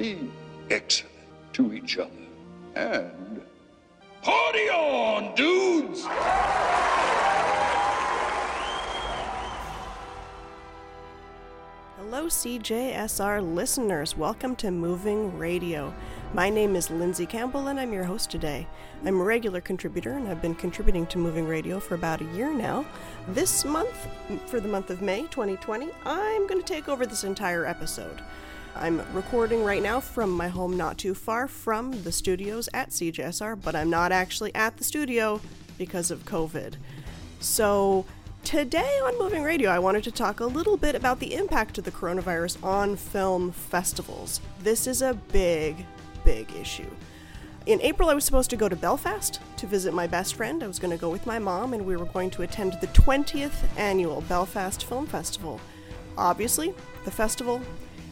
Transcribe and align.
be 0.00 0.30
excellent 0.70 1.12
to 1.52 1.74
each 1.74 1.98
other. 1.98 2.10
And 2.74 3.42
party 4.22 4.70
on, 4.70 5.34
dudes! 5.34 6.06
Hello, 11.98 12.28
CJSR 12.28 13.54
listeners. 13.54 14.16
Welcome 14.16 14.56
to 14.56 14.70
Moving 14.70 15.36
Radio. 15.36 15.92
My 16.32 16.48
name 16.48 16.76
is 16.76 16.88
Lindsay 16.88 17.26
Campbell, 17.26 17.68
and 17.68 17.78
I'm 17.78 17.92
your 17.92 18.04
host 18.04 18.30
today. 18.30 18.66
I'm 19.04 19.20
a 19.20 19.22
regular 19.22 19.60
contributor, 19.60 20.12
and 20.12 20.28
I've 20.28 20.40
been 20.40 20.54
contributing 20.54 21.04
to 21.08 21.18
Moving 21.18 21.46
Radio 21.46 21.78
for 21.78 21.94
about 21.94 22.22
a 22.22 22.32
year 22.36 22.54
now. 22.54 22.86
This 23.28 23.66
month, 23.66 24.08
for 24.46 24.60
the 24.60 24.68
month 24.68 24.88
of 24.88 25.02
May 25.02 25.24
2020, 25.24 25.90
I'm 26.06 26.46
going 26.46 26.62
to 26.62 26.66
take 26.66 26.88
over 26.88 27.04
this 27.04 27.22
entire 27.22 27.66
episode. 27.66 28.22
I'm 28.76 29.02
recording 29.12 29.64
right 29.64 29.82
now 29.82 30.00
from 30.00 30.30
my 30.30 30.48
home 30.48 30.76
not 30.76 30.98
too 30.98 31.14
far 31.14 31.48
from 31.48 32.02
the 32.02 32.12
studios 32.12 32.68
at 32.72 32.90
CJSR, 32.90 33.60
but 33.62 33.74
I'm 33.74 33.90
not 33.90 34.12
actually 34.12 34.54
at 34.54 34.76
the 34.76 34.84
studio 34.84 35.40
because 35.78 36.10
of 36.10 36.24
COVID. 36.24 36.74
So, 37.40 38.04
Today 38.42 38.98
on 39.04 39.18
Moving 39.18 39.42
Radio, 39.42 39.70
I 39.70 39.78
wanted 39.78 40.02
to 40.04 40.10
talk 40.10 40.40
a 40.40 40.46
little 40.46 40.78
bit 40.78 40.94
about 40.94 41.20
the 41.20 41.34
impact 41.34 41.76
of 41.76 41.84
the 41.84 41.90
coronavirus 41.90 42.64
on 42.64 42.96
film 42.96 43.52
festivals. 43.52 44.40
This 44.60 44.86
is 44.86 45.02
a 45.02 45.12
big, 45.30 45.84
big 46.24 46.50
issue. 46.56 46.90
In 47.66 47.80
April, 47.82 48.08
I 48.08 48.14
was 48.14 48.24
supposed 48.24 48.50
to 48.50 48.56
go 48.56 48.68
to 48.68 48.74
Belfast 48.74 49.40
to 49.58 49.66
visit 49.66 49.92
my 49.92 50.06
best 50.06 50.34
friend. 50.34 50.64
I 50.64 50.66
was 50.66 50.78
going 50.78 50.90
to 50.90 51.00
go 51.00 51.10
with 51.10 51.26
my 51.26 51.38
mom, 51.38 51.74
and 51.74 51.84
we 51.84 51.96
were 51.96 52.06
going 52.06 52.30
to 52.30 52.42
attend 52.42 52.78
the 52.80 52.86
20th 52.88 53.52
annual 53.76 54.22
Belfast 54.22 54.84
Film 54.84 55.06
Festival. 55.06 55.60
Obviously, 56.16 56.74
the 57.04 57.10
festival 57.10 57.60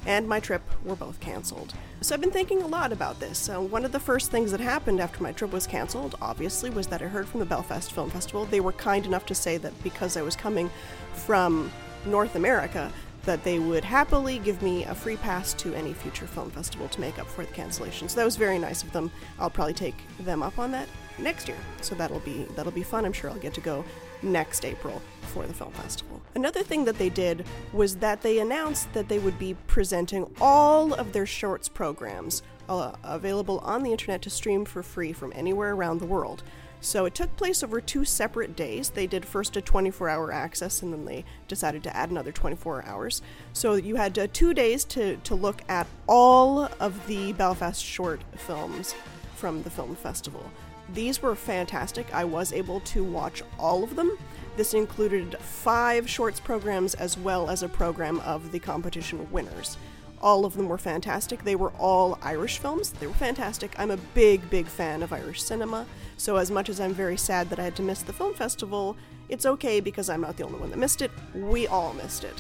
and 0.08 0.26
my 0.26 0.40
trip 0.40 0.62
were 0.84 0.96
both 0.96 1.20
canceled. 1.20 1.74
So 2.00 2.14
I've 2.14 2.20
been 2.22 2.30
thinking 2.30 2.62
a 2.62 2.66
lot 2.66 2.92
about 2.92 3.20
this. 3.20 3.50
Uh, 3.50 3.60
one 3.60 3.84
of 3.84 3.92
the 3.92 4.00
first 4.00 4.30
things 4.30 4.50
that 4.52 4.60
happened 4.60 5.00
after 5.00 5.22
my 5.22 5.32
trip 5.32 5.52
was 5.52 5.66
canceled, 5.66 6.16
obviously, 6.22 6.70
was 6.70 6.86
that 6.86 7.02
I 7.02 7.06
heard 7.06 7.28
from 7.28 7.40
the 7.40 7.46
Belfast 7.46 7.92
Film 7.92 8.08
Festival. 8.10 8.46
They 8.46 8.60
were 8.60 8.72
kind 8.72 9.04
enough 9.04 9.26
to 9.26 9.34
say 9.34 9.58
that 9.58 9.80
because 9.84 10.16
I 10.16 10.22
was 10.22 10.34
coming 10.34 10.70
from 11.12 11.70
North 12.06 12.36
America, 12.36 12.90
that 13.24 13.44
they 13.44 13.58
would 13.58 13.84
happily 13.84 14.38
give 14.38 14.62
me 14.62 14.84
a 14.84 14.94
free 14.94 15.16
pass 15.16 15.52
to 15.52 15.74
any 15.74 15.92
future 15.92 16.26
film 16.26 16.50
festival 16.50 16.88
to 16.88 17.00
make 17.02 17.18
up 17.18 17.26
for 17.26 17.44
the 17.44 17.52
cancellation. 17.52 18.08
So 18.08 18.16
that 18.16 18.24
was 18.24 18.36
very 18.36 18.58
nice 18.58 18.82
of 18.82 18.90
them. 18.92 19.10
I'll 19.38 19.50
probably 19.50 19.74
take 19.74 19.96
them 20.20 20.42
up 20.42 20.58
on 20.58 20.72
that 20.72 20.88
next 21.18 21.48
year. 21.48 21.58
So 21.82 21.94
that'll 21.94 22.20
be 22.20 22.46
that'll 22.56 22.72
be 22.72 22.82
fun. 22.82 23.04
I'm 23.04 23.12
sure 23.12 23.28
I'll 23.28 23.36
get 23.36 23.52
to 23.54 23.60
go 23.60 23.84
next 24.22 24.64
April 24.64 25.02
for 25.22 25.46
the 25.46 25.54
film 25.54 25.72
festival. 25.72 26.20
Another 26.34 26.62
thing 26.62 26.84
that 26.84 26.98
they 26.98 27.08
did 27.08 27.46
was 27.72 27.96
that 27.96 28.22
they 28.22 28.38
announced 28.38 28.92
that 28.92 29.08
they 29.08 29.18
would 29.18 29.38
be 29.38 29.54
presenting 29.66 30.32
all 30.40 30.94
of 30.94 31.12
their 31.12 31.26
shorts 31.26 31.68
programs 31.68 32.42
uh, 32.68 32.92
available 33.02 33.58
on 33.60 33.82
the 33.82 33.90
internet 33.90 34.22
to 34.22 34.30
stream 34.30 34.64
for 34.64 34.82
free 34.82 35.12
from 35.12 35.32
anywhere 35.34 35.74
around 35.74 35.98
the 35.98 36.06
world. 36.06 36.42
So 36.80 37.06
it 37.06 37.14
took 37.14 37.34
place 37.36 37.62
over 37.62 37.80
two 37.80 38.04
separate 38.04 38.54
days. 38.54 38.90
They 38.90 39.06
did 39.06 39.24
first 39.24 39.56
a 39.56 39.60
24 39.60 40.08
hour 40.08 40.32
access 40.32 40.82
and 40.82 40.92
then 40.92 41.04
they 41.04 41.24
decided 41.48 41.82
to 41.84 41.96
add 41.96 42.10
another 42.10 42.30
24 42.30 42.84
hours. 42.84 43.20
So 43.52 43.74
you 43.74 43.96
had 43.96 44.18
uh, 44.18 44.28
two 44.32 44.54
days 44.54 44.84
to, 44.86 45.16
to 45.16 45.34
look 45.34 45.62
at 45.68 45.88
all 46.06 46.68
of 46.78 47.06
the 47.06 47.32
Belfast 47.32 47.84
short 47.84 48.20
films 48.36 48.94
from 49.34 49.62
the 49.62 49.70
film 49.70 49.96
festival. 49.96 50.48
These 50.94 51.20
were 51.20 51.34
fantastic. 51.34 52.12
I 52.14 52.24
was 52.24 52.52
able 52.52 52.80
to 52.80 53.04
watch 53.04 53.42
all 53.58 53.84
of 53.84 53.94
them. 53.94 54.16
This 54.56 54.74
included 54.74 55.38
five 55.38 56.08
shorts 56.08 56.40
programs 56.40 56.94
as 56.94 57.16
well 57.18 57.50
as 57.50 57.62
a 57.62 57.68
program 57.68 58.20
of 58.20 58.52
the 58.52 58.58
competition 58.58 59.30
winners. 59.30 59.76
All 60.20 60.44
of 60.44 60.54
them 60.56 60.68
were 60.68 60.78
fantastic. 60.78 61.44
They 61.44 61.54
were 61.54 61.72
all 61.78 62.18
Irish 62.22 62.58
films. 62.58 62.90
They 62.90 63.06
were 63.06 63.14
fantastic. 63.14 63.78
I'm 63.78 63.92
a 63.92 63.96
big, 63.96 64.48
big 64.50 64.66
fan 64.66 65.02
of 65.02 65.12
Irish 65.12 65.42
cinema, 65.42 65.86
so 66.16 66.36
as 66.36 66.50
much 66.50 66.68
as 66.68 66.80
I'm 66.80 66.92
very 66.92 67.16
sad 67.16 67.50
that 67.50 67.60
I 67.60 67.64
had 67.64 67.76
to 67.76 67.82
miss 67.82 68.02
the 68.02 68.12
film 68.12 68.34
festival, 68.34 68.96
it's 69.28 69.46
okay 69.46 69.78
because 69.78 70.08
I'm 70.08 70.22
not 70.22 70.36
the 70.36 70.44
only 70.44 70.58
one 70.58 70.70
that 70.70 70.78
missed 70.78 71.02
it. 71.02 71.12
We 71.34 71.68
all 71.68 71.92
missed 71.94 72.24
it. 72.24 72.34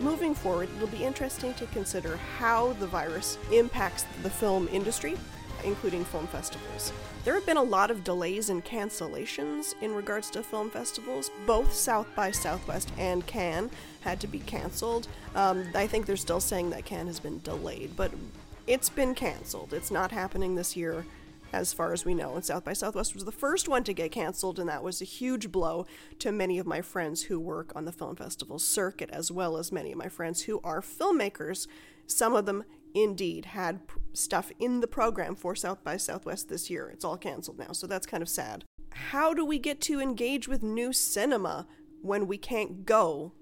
Moving 0.00 0.34
forward, 0.34 0.70
it'll 0.74 0.88
be 0.88 1.04
interesting 1.04 1.54
to 1.54 1.66
consider 1.66 2.16
how 2.38 2.72
the 2.74 2.86
virus 2.86 3.38
impacts 3.52 4.06
the 4.22 4.30
film 4.30 4.66
industry 4.72 5.16
including 5.64 6.04
film 6.04 6.26
festivals. 6.28 6.92
There 7.24 7.34
have 7.34 7.46
been 7.46 7.56
a 7.56 7.62
lot 7.62 7.90
of 7.90 8.04
delays 8.04 8.48
and 8.48 8.64
cancellations 8.64 9.74
in 9.82 9.94
regards 9.94 10.30
to 10.30 10.42
film 10.42 10.70
festivals. 10.70 11.30
Both 11.46 11.72
South 11.72 12.08
by 12.14 12.30
Southwest 12.30 12.90
and 12.98 13.26
Cannes 13.26 13.70
had 14.00 14.20
to 14.20 14.26
be 14.26 14.38
canceled. 14.40 15.08
Um, 15.34 15.66
I 15.74 15.86
think 15.86 16.06
they're 16.06 16.16
still 16.16 16.40
saying 16.40 16.70
that 16.70 16.84
Cannes 16.84 17.08
has 17.08 17.20
been 17.20 17.40
delayed, 17.40 17.96
but 17.96 18.10
it's 18.66 18.88
been 18.88 19.14
canceled. 19.14 19.72
It's 19.72 19.90
not 19.90 20.12
happening 20.12 20.54
this 20.54 20.76
year 20.76 21.04
as 21.52 21.72
far 21.72 21.92
as 21.92 22.04
we 22.04 22.14
know. 22.14 22.34
And 22.34 22.44
South 22.44 22.64
by 22.64 22.72
Southwest 22.72 23.14
was 23.14 23.24
the 23.24 23.32
first 23.32 23.68
one 23.68 23.84
to 23.84 23.92
get 23.92 24.12
canceled, 24.12 24.58
and 24.58 24.68
that 24.68 24.82
was 24.82 25.02
a 25.02 25.04
huge 25.04 25.50
blow 25.50 25.86
to 26.20 26.32
many 26.32 26.58
of 26.58 26.66
my 26.66 26.80
friends 26.80 27.24
who 27.24 27.40
work 27.40 27.72
on 27.74 27.84
the 27.84 27.92
film 27.92 28.16
festival 28.16 28.58
circuit, 28.58 29.10
as 29.10 29.30
well 29.30 29.56
as 29.56 29.72
many 29.72 29.92
of 29.92 29.98
my 29.98 30.08
friends 30.08 30.42
who 30.42 30.60
are 30.62 30.80
filmmakers. 30.80 31.66
Some 32.06 32.34
of 32.34 32.46
them 32.46 32.64
indeed 32.94 33.46
had 33.46 33.80
stuff 34.12 34.50
in 34.58 34.80
the 34.80 34.86
program 34.86 35.34
for 35.34 35.54
South 35.54 35.82
by 35.84 35.96
Southwest 35.96 36.48
this 36.48 36.70
year. 36.70 36.90
It's 36.90 37.04
all 37.04 37.16
canceled 37.16 37.58
now, 37.58 37.72
so 37.72 37.86
that's 37.86 38.06
kind 38.06 38.22
of 38.22 38.28
sad. 38.28 38.64
How 38.92 39.32
do 39.34 39.44
we 39.44 39.58
get 39.58 39.80
to 39.82 40.00
engage 40.00 40.48
with 40.48 40.62
new 40.62 40.92
cinema 40.92 41.66
when 42.02 42.26
we 42.26 42.38
can't 42.38 42.84
go 42.84 43.32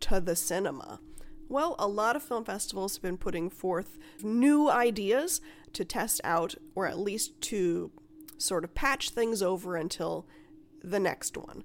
to 0.00 0.20
the 0.20 0.36
cinema? 0.36 1.00
Well, 1.48 1.76
a 1.78 1.86
lot 1.86 2.16
of 2.16 2.22
film 2.22 2.44
festivals 2.44 2.96
have 2.96 3.02
been 3.02 3.18
putting 3.18 3.50
forth 3.50 3.98
new 4.22 4.70
ideas 4.70 5.40
to 5.74 5.84
test 5.84 6.20
out, 6.24 6.54
or 6.74 6.86
at 6.86 6.98
least 6.98 7.40
to 7.42 7.92
sort 8.38 8.64
of 8.64 8.74
patch 8.74 9.10
things 9.10 9.42
over 9.42 9.76
until 9.76 10.26
the 10.82 11.00
next 11.00 11.36
one. 11.36 11.64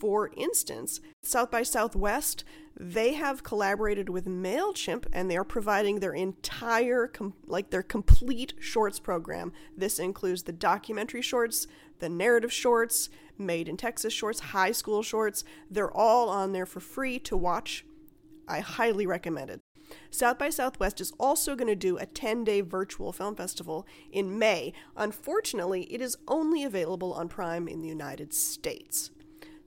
For 0.00 0.30
instance, 0.34 1.02
South 1.22 1.50
by 1.50 1.62
Southwest, 1.62 2.42
they 2.74 3.12
have 3.12 3.42
collaborated 3.42 4.08
with 4.08 4.24
MailChimp 4.24 5.04
and 5.12 5.30
they 5.30 5.36
are 5.36 5.44
providing 5.44 6.00
their 6.00 6.14
entire, 6.14 7.06
com- 7.06 7.34
like 7.46 7.68
their 7.68 7.82
complete 7.82 8.54
shorts 8.58 8.98
program. 8.98 9.52
This 9.76 9.98
includes 9.98 10.44
the 10.44 10.52
documentary 10.52 11.20
shorts, 11.20 11.66
the 11.98 12.08
narrative 12.08 12.50
shorts, 12.50 13.10
made 13.36 13.68
in 13.68 13.76
Texas 13.76 14.14
shorts, 14.14 14.40
high 14.40 14.72
school 14.72 15.02
shorts. 15.02 15.44
They're 15.70 15.94
all 15.94 16.30
on 16.30 16.52
there 16.52 16.64
for 16.64 16.80
free 16.80 17.18
to 17.18 17.36
watch. 17.36 17.84
I 18.48 18.60
highly 18.60 19.06
recommend 19.06 19.50
it. 19.50 19.60
South 20.10 20.38
by 20.38 20.48
Southwest 20.48 21.02
is 21.02 21.12
also 21.20 21.54
going 21.54 21.68
to 21.68 21.76
do 21.76 21.98
a 21.98 22.06
10 22.06 22.44
day 22.44 22.62
virtual 22.62 23.12
film 23.12 23.36
festival 23.36 23.86
in 24.10 24.38
May. 24.38 24.72
Unfortunately, 24.96 25.82
it 25.92 26.00
is 26.00 26.16
only 26.26 26.64
available 26.64 27.12
on 27.12 27.28
Prime 27.28 27.68
in 27.68 27.82
the 27.82 27.88
United 27.88 28.32
States. 28.32 29.10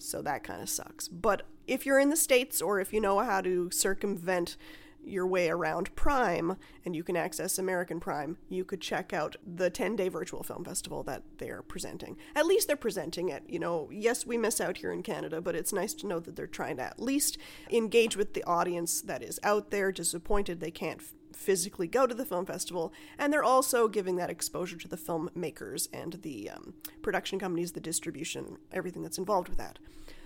So 0.04 0.22
that 0.22 0.44
kind 0.44 0.62
of 0.62 0.70
sucks. 0.70 1.08
But 1.08 1.44
if 1.66 1.86
you're 1.86 2.00
in 2.00 2.10
the 2.10 2.18
States 2.18 2.62
or 2.62 2.80
if 2.80 2.94
you 2.94 3.00
know 3.00 3.20
how 3.20 3.42
to 3.42 3.72
circumvent 3.72 4.58
your 5.06 5.28
way 5.28 5.50
around 5.50 5.94
Prime 5.96 6.58
and 6.86 6.96
you 6.96 7.04
can 7.04 7.16
access 7.16 7.58
American 7.58 8.00
Prime, 8.00 8.38
you 8.50 8.64
could 8.64 8.82
check 8.82 9.14
out 9.14 9.36
the 9.46 9.70
10 9.70 9.96
day 9.96 10.08
virtual 10.08 10.44
film 10.44 10.64
festival 10.64 11.04
that 11.04 11.24
they're 11.38 11.62
presenting. 11.62 12.18
At 12.36 12.46
least 12.46 12.68
they're 12.68 12.76
presenting 12.76 13.30
it. 13.30 13.44
You 13.48 13.60
know, 13.60 13.90
yes, 13.92 14.26
we 14.26 14.38
miss 14.38 14.62
out 14.62 14.78
here 14.78 14.92
in 14.92 15.04
Canada, 15.04 15.42
but 15.42 15.56
it's 15.56 15.74
nice 15.74 15.94
to 15.96 16.08
know 16.08 16.20
that 16.20 16.36
they're 16.36 16.48
trying 16.48 16.78
to 16.78 16.84
at 16.84 17.02
least 17.02 17.38
engage 17.70 18.16
with 18.16 18.34
the 18.34 18.44
audience 18.44 19.02
that 19.02 19.24
is 19.24 19.40
out 19.44 19.72
there, 19.72 19.92
disappointed 19.92 20.60
they 20.60 20.72
can't 20.72 21.02
physically 21.36 21.88
go 21.88 22.08
to 22.08 22.16
the 22.16 22.26
film 22.26 22.46
festival, 22.46 22.94
and 23.18 23.32
they're 23.32 23.44
also 23.44 23.88
giving 23.88 24.16
that 24.18 24.30
exposure 24.30 24.78
to 24.78 24.88
the 24.88 24.98
filmmakers 24.98 25.88
and 25.94 26.14
the 26.22 26.50
um, 26.50 26.74
production 27.02 27.40
companies, 27.40 27.72
the 27.72 27.80
distribution, 27.80 28.58
everything 28.72 29.04
that's 29.04 29.18
involved 29.18 29.50
with 29.50 29.58
that. 29.58 29.80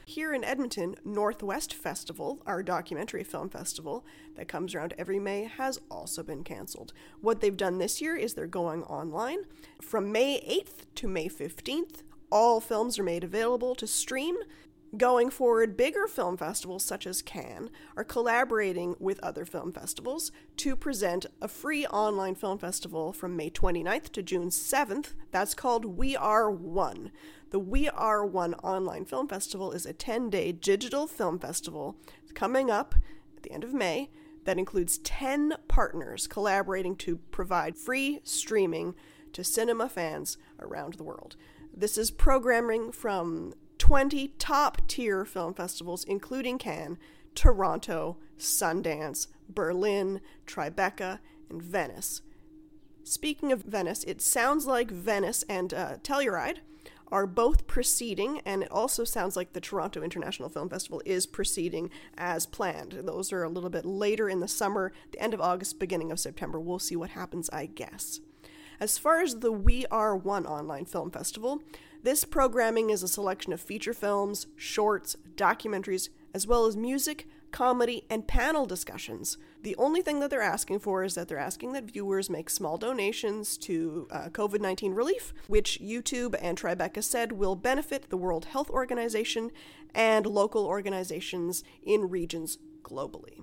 Here 0.06 0.34
in 0.34 0.45
Edmonton, 0.45 0.95
Northwest 1.03 1.73
Festival, 1.73 2.41
our 2.45 2.63
documentary 2.63 3.25
film 3.25 3.50
festival 3.50 4.06
that 4.35 4.47
comes 4.47 4.73
around 4.73 4.94
every 4.97 5.19
May, 5.19 5.44
has 5.44 5.81
also 5.91 6.23
been 6.23 6.45
canceled. 6.45 6.94
What 7.19 7.42
they've 7.42 7.57
done 7.57 7.77
this 7.77 8.01
year 8.01 8.15
is 8.15 8.33
they're 8.33 8.48
going 8.48 8.83
online. 8.83 9.39
From 9.81 10.13
May 10.13 10.39
8th 10.39 10.86
to 10.95 11.09
May 11.09 11.27
15th, 11.27 12.04
all 12.31 12.62
films 12.62 12.98
are 12.98 13.04
made 13.04 13.25
available 13.25 13.75
to 13.75 13.86
stream 13.86 14.38
Going 14.97 15.29
forward, 15.29 15.77
bigger 15.77 16.07
film 16.07 16.38
festivals 16.38 16.83
such 16.83 17.05
as 17.05 17.21
Cannes 17.21 17.69
are 17.95 18.03
collaborating 18.03 18.95
with 18.99 19.19
other 19.19 19.45
film 19.45 19.71
festivals 19.71 20.31
to 20.55 20.75
present 20.75 21.27
a 21.39 21.47
free 21.47 21.85
online 21.88 22.33
film 22.33 22.57
festival 22.57 23.13
from 23.13 23.35
May 23.35 23.51
29th 23.51 24.11
to 24.13 24.23
June 24.23 24.49
7th. 24.49 25.13
That's 25.29 25.53
called 25.53 25.97
We 25.97 26.15
Are 26.15 26.49
One. 26.49 27.11
The 27.51 27.59
We 27.59 27.89
Are 27.89 28.25
One 28.25 28.55
online 28.55 29.05
film 29.05 29.27
festival 29.27 29.71
is 29.71 29.85
a 29.85 29.94
10 29.94 30.31
day 30.31 30.51
digital 30.51 31.05
film 31.05 31.38
festival 31.38 31.97
coming 32.33 32.71
up 32.71 32.95
at 33.35 33.44
the 33.44 33.51
end 33.51 33.63
of 33.63 33.75
May 33.75 34.09
that 34.45 34.57
includes 34.57 34.97
10 34.99 35.57
partners 35.67 36.25
collaborating 36.25 36.95
to 36.95 37.17
provide 37.29 37.77
free 37.77 38.21
streaming 38.23 38.95
to 39.33 39.44
cinema 39.44 39.89
fans 39.89 40.38
around 40.59 40.94
the 40.95 41.03
world. 41.03 41.35
This 41.71 41.99
is 41.99 42.09
programming 42.09 42.91
from 42.91 43.53
20 43.77 44.29
top 44.39 44.81
tier 44.88 45.25
film 45.25 45.53
festivals, 45.53 46.03
including 46.03 46.57
Cannes, 46.57 46.97
Toronto, 47.35 48.18
Sundance, 48.38 49.27
Berlin, 49.50 50.21
Tribeca, 50.45 51.19
and 51.50 51.62
Venice. 51.62 52.21
Speaking 53.03 53.51
of 53.51 53.63
Venice, 53.63 54.03
it 54.03 54.21
sounds 54.21 54.65
like 54.65 54.91
Venice 54.91 55.44
and 55.47 55.74
uh, 55.74 55.97
Telluride 56.03 56.57
are 57.12 57.25
both 57.25 57.68
proceeding, 57.68 58.41
and 58.45 58.63
it 58.63 58.71
also 58.71 59.03
sounds 59.03 59.35
like 59.35 59.53
the 59.53 59.62
Toronto 59.62 60.01
International 60.01 60.50
Film 60.50 60.69
Festival 60.69 61.01
is 61.06 61.25
proceeding 61.25 61.89
as 62.18 62.45
planned. 62.45 62.94
Those 63.03 63.31
are 63.31 63.44
a 63.44 63.50
little 63.50 63.69
bit 63.69 63.85
later 63.85 64.27
in 64.27 64.41
the 64.41 64.47
summer, 64.47 64.91
the 65.12 65.21
end 65.21 65.33
of 65.33 65.41
August, 65.41 65.80
beginning 65.80 66.12
of 66.12 66.19
September. 66.19 66.59
We'll 66.59 66.80
see 66.80 66.95
what 66.95 67.12
happens, 67.12 67.50
I 67.51 67.68
guess. 67.68 68.19
As 68.79 69.00
far 69.00 69.21
as 69.21 69.39
the 69.39 69.51
We 69.51 69.88
Are 69.88 70.15
One 70.15 70.45
online 70.45 70.85
film 70.85 71.09
festival, 71.09 71.63
this 72.03 72.24
programming 72.24 72.91
is 72.91 73.01
a 73.01 73.07
selection 73.07 73.51
of 73.51 73.59
feature 73.59 73.94
films, 73.94 74.45
shorts, 74.56 75.15
documentaries, 75.35 76.09
as 76.31 76.45
well 76.45 76.68
as 76.68 76.77
music, 76.77 77.27
comedy, 77.51 78.03
and 78.07 78.27
panel 78.27 78.68
discussions. 78.68 79.39
The 79.63 79.75
only 79.77 80.03
thing 80.03 80.19
that 80.19 80.29
they're 80.29 80.44
asking 80.44 80.79
for 80.79 81.03
is 81.03 81.15
that 81.15 81.27
they're 81.27 81.39
asking 81.39 81.74
that 81.74 81.85
viewers 81.91 82.29
make 82.29 82.51
small 82.51 82.77
donations 82.77 83.57
to 83.59 84.07
uh, 84.12 84.29
COVID 84.29 84.62
19 84.62 84.94
relief, 84.94 85.33
which 85.47 85.80
YouTube 85.81 86.35
and 86.39 86.56
Tribeca 86.56 87.03
said 87.03 87.31
will 87.31 87.56
benefit 87.56 88.09
the 88.09 88.18
World 88.18 88.45
Health 88.45 88.69
Organization 88.69 89.50
and 89.95 90.27
local 90.27 90.68
organizations 90.68 91.63
in 91.83 92.12
regions 92.12 92.59
globally. 92.83 93.41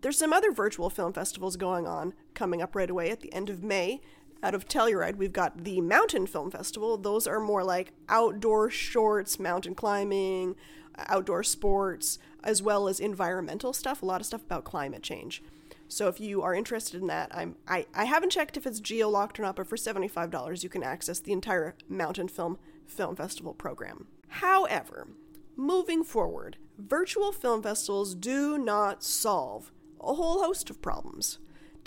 There's 0.00 0.18
some 0.18 0.32
other 0.32 0.52
virtual 0.52 0.90
film 0.90 1.12
festivals 1.12 1.56
going 1.56 1.86
on 1.86 2.14
coming 2.34 2.62
up 2.62 2.76
right 2.76 2.88
away 2.88 3.10
at 3.10 3.20
the 3.20 3.32
end 3.32 3.50
of 3.50 3.64
May. 3.64 4.00
Out 4.42 4.54
of 4.54 4.68
Telluride, 4.68 5.16
we've 5.16 5.32
got 5.32 5.64
the 5.64 5.80
Mountain 5.80 6.28
Film 6.28 6.50
Festival. 6.50 6.96
Those 6.96 7.26
are 7.26 7.40
more 7.40 7.64
like 7.64 7.92
outdoor 8.08 8.70
shorts, 8.70 9.40
mountain 9.40 9.74
climbing, 9.74 10.54
outdoor 10.96 11.42
sports, 11.42 12.18
as 12.44 12.62
well 12.62 12.88
as 12.88 13.00
environmental 13.00 13.72
stuff, 13.72 14.00
a 14.00 14.06
lot 14.06 14.20
of 14.20 14.26
stuff 14.26 14.42
about 14.42 14.64
climate 14.64 15.02
change. 15.02 15.42
So 15.88 16.06
if 16.06 16.20
you 16.20 16.42
are 16.42 16.54
interested 16.54 17.00
in 17.00 17.08
that, 17.08 17.34
I'm 17.34 17.56
I, 17.66 17.86
I 17.94 18.04
haven't 18.04 18.30
checked 18.30 18.56
if 18.56 18.66
it's 18.66 18.78
geo 18.78 19.08
locked 19.08 19.40
or 19.40 19.42
not, 19.42 19.56
but 19.56 19.66
for 19.66 19.76
$75 19.76 20.62
you 20.62 20.68
can 20.68 20.82
access 20.82 21.18
the 21.18 21.32
entire 21.32 21.74
Mountain 21.88 22.28
Film 22.28 22.58
Film 22.86 23.16
Festival 23.16 23.54
program. 23.54 24.06
However, 24.28 25.08
moving 25.56 26.04
forward, 26.04 26.58
virtual 26.78 27.32
film 27.32 27.62
festivals 27.62 28.14
do 28.14 28.58
not 28.58 29.02
solve 29.02 29.72
a 30.00 30.14
whole 30.14 30.42
host 30.44 30.70
of 30.70 30.80
problems. 30.80 31.38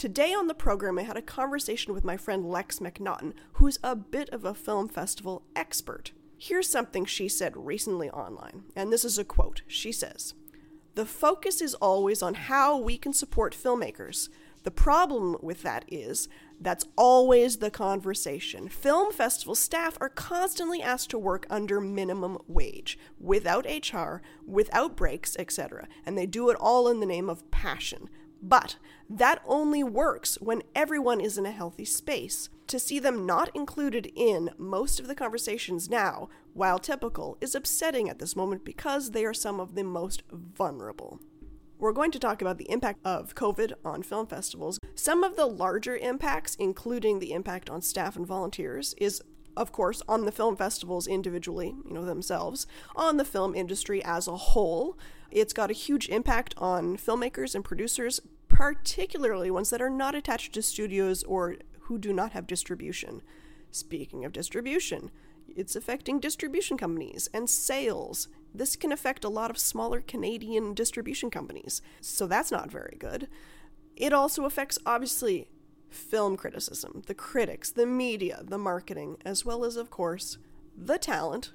Today 0.01 0.33
on 0.33 0.47
the 0.47 0.55
program, 0.55 0.97
I 0.97 1.03
had 1.03 1.15
a 1.15 1.21
conversation 1.21 1.93
with 1.93 2.03
my 2.03 2.17
friend 2.17 2.43
Lex 2.43 2.79
McNaughton, 2.79 3.33
who's 3.53 3.77
a 3.83 3.95
bit 3.95 4.29
of 4.29 4.43
a 4.43 4.55
film 4.55 4.87
festival 4.87 5.43
expert. 5.55 6.11
Here's 6.39 6.67
something 6.67 7.05
she 7.05 7.29
said 7.29 7.55
recently 7.55 8.09
online, 8.09 8.63
and 8.75 8.91
this 8.91 9.05
is 9.05 9.19
a 9.19 9.23
quote. 9.23 9.61
She 9.67 9.91
says, 9.91 10.33
The 10.95 11.05
focus 11.05 11.61
is 11.61 11.75
always 11.75 12.23
on 12.23 12.33
how 12.33 12.79
we 12.79 12.97
can 12.97 13.13
support 13.13 13.55
filmmakers. 13.55 14.29
The 14.63 14.71
problem 14.71 15.37
with 15.39 15.61
that 15.61 15.85
is 15.87 16.27
that's 16.59 16.87
always 16.97 17.57
the 17.57 17.69
conversation. 17.69 18.69
Film 18.69 19.13
festival 19.13 19.53
staff 19.53 19.99
are 20.01 20.09
constantly 20.09 20.81
asked 20.81 21.11
to 21.11 21.19
work 21.19 21.45
under 21.47 21.79
minimum 21.79 22.39
wage, 22.47 22.97
without 23.19 23.67
HR, 23.67 24.23
without 24.47 24.97
breaks, 24.97 25.35
etc., 25.37 25.87
and 26.07 26.17
they 26.17 26.25
do 26.25 26.49
it 26.49 26.57
all 26.59 26.87
in 26.87 27.01
the 27.01 27.05
name 27.05 27.29
of 27.29 27.51
passion. 27.51 28.09
But 28.41 28.77
that 29.09 29.41
only 29.45 29.83
works 29.83 30.35
when 30.41 30.63
everyone 30.73 31.21
is 31.21 31.37
in 31.37 31.45
a 31.45 31.51
healthy 31.51 31.85
space. 31.85 32.49
To 32.67 32.79
see 32.79 32.99
them 32.99 33.25
not 33.25 33.53
included 33.53 34.11
in 34.15 34.51
most 34.57 34.99
of 34.99 35.07
the 35.07 35.15
conversations 35.15 35.89
now, 35.89 36.29
while 36.53 36.79
typical, 36.79 37.37
is 37.41 37.53
upsetting 37.53 38.09
at 38.09 38.19
this 38.19 38.35
moment 38.35 38.63
because 38.63 39.11
they 39.11 39.25
are 39.25 39.33
some 39.33 39.59
of 39.59 39.75
the 39.75 39.83
most 39.83 40.23
vulnerable. 40.31 41.19
We're 41.77 41.91
going 41.91 42.11
to 42.11 42.19
talk 42.19 42.41
about 42.41 42.57
the 42.57 42.69
impact 42.71 42.99
of 43.03 43.35
COVID 43.35 43.73
on 43.83 44.03
film 44.03 44.27
festivals. 44.27 44.79
Some 44.95 45.23
of 45.23 45.35
the 45.35 45.47
larger 45.47 45.97
impacts, 45.97 46.55
including 46.55 47.19
the 47.19 47.33
impact 47.33 47.69
on 47.69 47.81
staff 47.81 48.15
and 48.15 48.25
volunteers, 48.25 48.93
is 48.97 49.21
of 49.57 49.71
course, 49.71 50.01
on 50.07 50.25
the 50.25 50.31
film 50.31 50.55
festivals 50.55 51.07
individually, 51.07 51.75
you 51.85 51.93
know, 51.93 52.05
themselves, 52.05 52.67
on 52.95 53.17
the 53.17 53.25
film 53.25 53.53
industry 53.53 54.03
as 54.03 54.27
a 54.27 54.37
whole. 54.37 54.97
It's 55.31 55.53
got 55.53 55.71
a 55.71 55.73
huge 55.73 56.09
impact 56.09 56.53
on 56.57 56.97
filmmakers 56.97 57.55
and 57.55 57.63
producers, 57.63 58.19
particularly 58.49 59.49
ones 59.49 59.69
that 59.69 59.81
are 59.81 59.89
not 59.89 60.13
attached 60.13 60.53
to 60.53 60.61
studios 60.61 61.23
or 61.23 61.55
who 61.83 61.97
do 61.97 62.11
not 62.11 62.33
have 62.33 62.47
distribution. 62.47 63.21
Speaking 63.71 64.25
of 64.25 64.33
distribution, 64.33 65.09
it's 65.47 65.75
affecting 65.75 66.19
distribution 66.19 66.77
companies 66.77 67.29
and 67.33 67.49
sales. 67.49 68.27
This 68.53 68.75
can 68.75 68.91
affect 68.91 69.23
a 69.23 69.29
lot 69.29 69.49
of 69.49 69.57
smaller 69.57 70.01
Canadian 70.01 70.73
distribution 70.73 71.29
companies, 71.29 71.81
so 72.01 72.27
that's 72.27 72.51
not 72.51 72.69
very 72.69 72.97
good. 72.99 73.29
It 73.95 74.11
also 74.11 74.43
affects, 74.43 74.77
obviously, 74.85 75.49
film 75.89 76.35
criticism, 76.35 77.03
the 77.07 77.13
critics, 77.13 77.71
the 77.71 77.85
media, 77.85 78.41
the 78.43 78.57
marketing, 78.57 79.17
as 79.23 79.45
well 79.45 79.63
as, 79.63 79.77
of 79.77 79.89
course, 79.89 80.37
the 80.75 80.97
talent. 80.97 81.51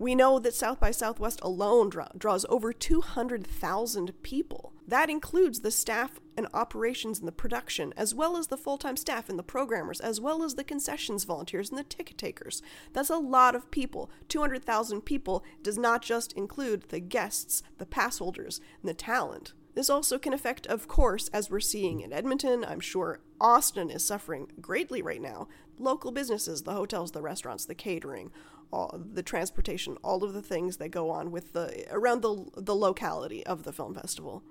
We 0.00 0.14
know 0.14 0.38
that 0.38 0.54
South 0.54 0.80
by 0.80 0.92
Southwest 0.92 1.40
alone 1.42 1.90
draw, 1.90 2.08
draws 2.16 2.46
over 2.48 2.72
200,000 2.72 4.22
people. 4.22 4.72
That 4.88 5.10
includes 5.10 5.60
the 5.60 5.70
staff 5.70 6.18
and 6.38 6.48
operations 6.54 7.18
and 7.18 7.28
the 7.28 7.32
production, 7.32 7.92
as 7.98 8.14
well 8.14 8.38
as 8.38 8.46
the 8.46 8.56
full 8.56 8.78
time 8.78 8.96
staff 8.96 9.28
and 9.28 9.38
the 9.38 9.42
programmers, 9.42 10.00
as 10.00 10.18
well 10.18 10.42
as 10.42 10.54
the 10.54 10.64
concessions 10.64 11.24
volunteers 11.24 11.68
and 11.68 11.78
the 11.78 11.84
ticket 11.84 12.16
takers. 12.16 12.62
That's 12.94 13.10
a 13.10 13.18
lot 13.18 13.54
of 13.54 13.70
people. 13.70 14.10
200,000 14.28 15.02
people 15.02 15.44
does 15.62 15.76
not 15.76 16.00
just 16.00 16.32
include 16.32 16.84
the 16.88 17.00
guests, 17.00 17.62
the 17.76 17.84
pass 17.84 18.20
holders, 18.20 18.58
and 18.80 18.88
the 18.88 18.94
talent. 18.94 19.52
This 19.74 19.90
also 19.90 20.18
can 20.18 20.32
affect, 20.32 20.66
of 20.66 20.88
course, 20.88 21.28
as 21.28 21.50
we're 21.50 21.60
seeing 21.60 22.00
in 22.00 22.10
Edmonton, 22.10 22.64
I'm 22.64 22.80
sure 22.80 23.20
Austin 23.38 23.90
is 23.90 24.02
suffering 24.02 24.50
greatly 24.62 25.02
right 25.02 25.20
now. 25.20 25.48
Local 25.78 26.10
businesses, 26.10 26.62
the 26.62 26.72
hotels, 26.72 27.12
the 27.12 27.20
restaurants, 27.20 27.66
the 27.66 27.74
catering, 27.74 28.30
all, 28.72 29.00
the 29.12 29.22
transportation, 29.22 29.96
all 30.02 30.22
of 30.24 30.32
the 30.32 30.42
things 30.42 30.76
that 30.76 30.90
go 30.90 31.10
on 31.10 31.30
with 31.30 31.52
the 31.52 31.86
around 31.90 32.22
the 32.22 32.46
the 32.56 32.74
locality 32.74 33.44
of 33.46 33.64
the 33.64 33.72
film 33.72 33.94
festival, 33.94 34.42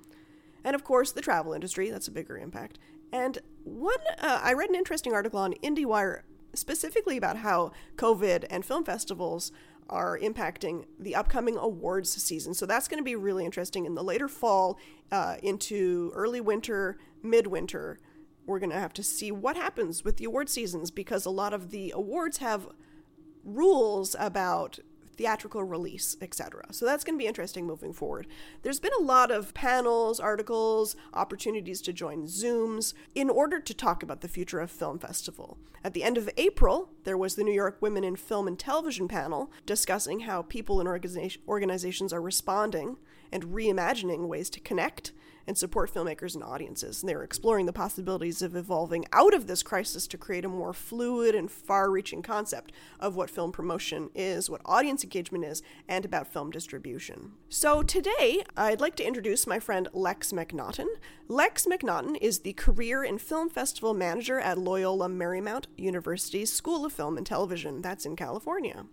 and 0.63 0.75
of 0.75 0.83
course 0.83 1.11
the 1.11 1.21
travel 1.21 1.53
industry. 1.53 1.89
That's 1.89 2.07
a 2.07 2.11
bigger 2.11 2.37
impact. 2.37 2.79
And 3.11 3.39
one, 3.63 3.97
uh, 4.19 4.39
I 4.43 4.53
read 4.53 4.69
an 4.69 4.75
interesting 4.75 5.13
article 5.13 5.39
on 5.39 5.53
IndieWire 5.63 6.21
specifically 6.53 7.17
about 7.17 7.37
how 7.37 7.71
COVID 7.95 8.45
and 8.49 8.65
film 8.65 8.83
festivals 8.83 9.51
are 9.89 10.19
impacting 10.19 10.85
the 10.99 11.15
upcoming 11.15 11.57
awards 11.57 12.11
season. 12.21 12.53
So 12.53 12.65
that's 12.65 12.87
going 12.87 12.99
to 12.99 13.03
be 13.03 13.15
really 13.15 13.45
interesting 13.45 13.85
in 13.85 13.95
the 13.95 14.03
later 14.03 14.27
fall 14.27 14.77
uh, 15.11 15.37
into 15.41 16.11
early 16.13 16.41
winter, 16.41 16.97
midwinter. 17.23 17.99
We're 18.45 18.59
going 18.59 18.69
to 18.69 18.79
have 18.79 18.93
to 18.93 19.03
see 19.03 19.31
what 19.31 19.55
happens 19.55 20.03
with 20.03 20.17
the 20.17 20.25
award 20.25 20.49
seasons 20.49 20.91
because 20.91 21.25
a 21.25 21.31
lot 21.31 21.53
of 21.53 21.71
the 21.71 21.91
awards 21.95 22.37
have 22.37 22.67
rules 23.43 24.15
about 24.19 24.79
theatrical 25.19 25.61
release, 25.65 26.15
etc. 26.21 26.63
So 26.71 26.85
that's 26.85 27.03
going 27.03 27.15
to 27.15 27.21
be 27.21 27.27
interesting 27.27 27.67
moving 27.67 27.91
forward. 27.91 28.25
There's 28.61 28.79
been 28.79 28.93
a 28.97 29.03
lot 29.03 29.31
of 29.31 29.53
panels, 29.53 30.17
articles, 30.17 30.95
opportunities 31.13 31.81
to 31.81 31.91
join 31.91 32.25
Zooms 32.25 32.93
in 33.13 33.29
order 33.29 33.59
to 33.59 33.73
talk 33.73 34.01
about 34.01 34.21
the 34.21 34.29
future 34.29 34.61
of 34.61 34.71
film 34.71 34.97
festival. 34.97 35.57
At 35.83 35.93
the 35.93 36.03
end 36.03 36.17
of 36.17 36.29
April, 36.37 36.91
there 37.03 37.17
was 37.17 37.35
the 37.35 37.43
New 37.43 37.51
York 37.51 37.79
Women 37.81 38.05
in 38.05 38.15
Film 38.15 38.47
and 38.47 38.57
Television 38.57 39.09
panel 39.09 39.51
discussing 39.65 40.21
how 40.21 40.43
people 40.43 40.79
and 40.79 40.87
organizations 40.87 42.13
are 42.13 42.21
responding 42.21 42.95
and 43.29 43.43
reimagining 43.43 44.29
ways 44.29 44.49
to 44.51 44.61
connect 44.61 45.11
and 45.47 45.57
support 45.57 45.93
filmmakers 45.93 46.35
and 46.35 46.43
audiences. 46.43 47.01
And 47.01 47.09
they're 47.09 47.23
exploring 47.23 47.65
the 47.65 47.73
possibilities 47.73 48.41
of 48.41 48.55
evolving 48.55 49.05
out 49.13 49.33
of 49.33 49.47
this 49.47 49.63
crisis 49.63 50.07
to 50.07 50.17
create 50.17 50.45
a 50.45 50.49
more 50.49 50.73
fluid 50.73 51.35
and 51.35 51.49
far 51.49 51.89
reaching 51.89 52.21
concept 52.21 52.71
of 52.99 53.15
what 53.15 53.29
film 53.29 53.51
promotion 53.51 54.09
is, 54.13 54.49
what 54.49 54.61
audience 54.65 55.03
engagement 55.03 55.45
is, 55.45 55.61
and 55.87 56.05
about 56.05 56.31
film 56.31 56.51
distribution. 56.51 57.33
So 57.49 57.81
today, 57.83 58.43
I'd 58.55 58.81
like 58.81 58.95
to 58.97 59.07
introduce 59.07 59.47
my 59.47 59.59
friend 59.59 59.87
Lex 59.93 60.31
McNaughton. 60.31 60.87
Lex 61.27 61.65
McNaughton 61.65 62.17
is 62.21 62.39
the 62.39 62.53
Career 62.53 63.03
and 63.03 63.21
Film 63.21 63.49
Festival 63.49 63.93
Manager 63.93 64.39
at 64.39 64.57
Loyola 64.57 65.09
Marymount 65.09 65.65
University's 65.77 66.51
School 66.51 66.85
of 66.85 66.93
Film 66.93 67.17
and 67.17 67.25
Television. 67.25 67.81
That's 67.81 68.05
in 68.05 68.15
California. 68.15 68.85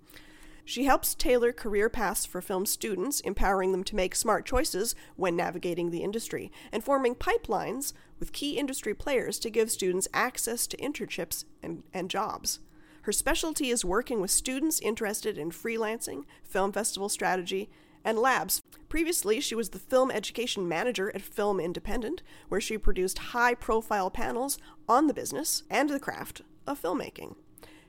She 0.68 0.84
helps 0.84 1.14
tailor 1.14 1.52
career 1.52 1.88
paths 1.88 2.26
for 2.26 2.42
film 2.42 2.66
students, 2.66 3.20
empowering 3.20 3.70
them 3.70 3.84
to 3.84 3.94
make 3.94 4.16
smart 4.16 4.44
choices 4.44 4.96
when 5.14 5.36
navigating 5.36 5.92
the 5.92 6.02
industry, 6.02 6.50
and 6.72 6.82
forming 6.82 7.14
pipelines 7.14 7.92
with 8.18 8.32
key 8.32 8.58
industry 8.58 8.92
players 8.92 9.38
to 9.38 9.48
give 9.48 9.70
students 9.70 10.08
access 10.12 10.66
to 10.66 10.76
internships 10.78 11.44
and, 11.62 11.84
and 11.94 12.10
jobs. 12.10 12.58
Her 13.02 13.12
specialty 13.12 13.70
is 13.70 13.84
working 13.84 14.20
with 14.20 14.32
students 14.32 14.80
interested 14.80 15.38
in 15.38 15.52
freelancing, 15.52 16.24
film 16.42 16.72
festival 16.72 17.08
strategy, 17.08 17.70
and 18.04 18.18
labs. 18.18 18.60
Previously, 18.88 19.40
she 19.40 19.54
was 19.54 19.68
the 19.68 19.78
film 19.78 20.10
education 20.10 20.66
manager 20.66 21.12
at 21.14 21.22
Film 21.22 21.60
Independent, 21.60 22.24
where 22.48 22.60
she 22.60 22.76
produced 22.76 23.18
high 23.18 23.54
profile 23.54 24.10
panels 24.10 24.58
on 24.88 25.06
the 25.06 25.14
business 25.14 25.62
and 25.70 25.88
the 25.88 26.00
craft 26.00 26.42
of 26.66 26.82
filmmaking. 26.82 27.36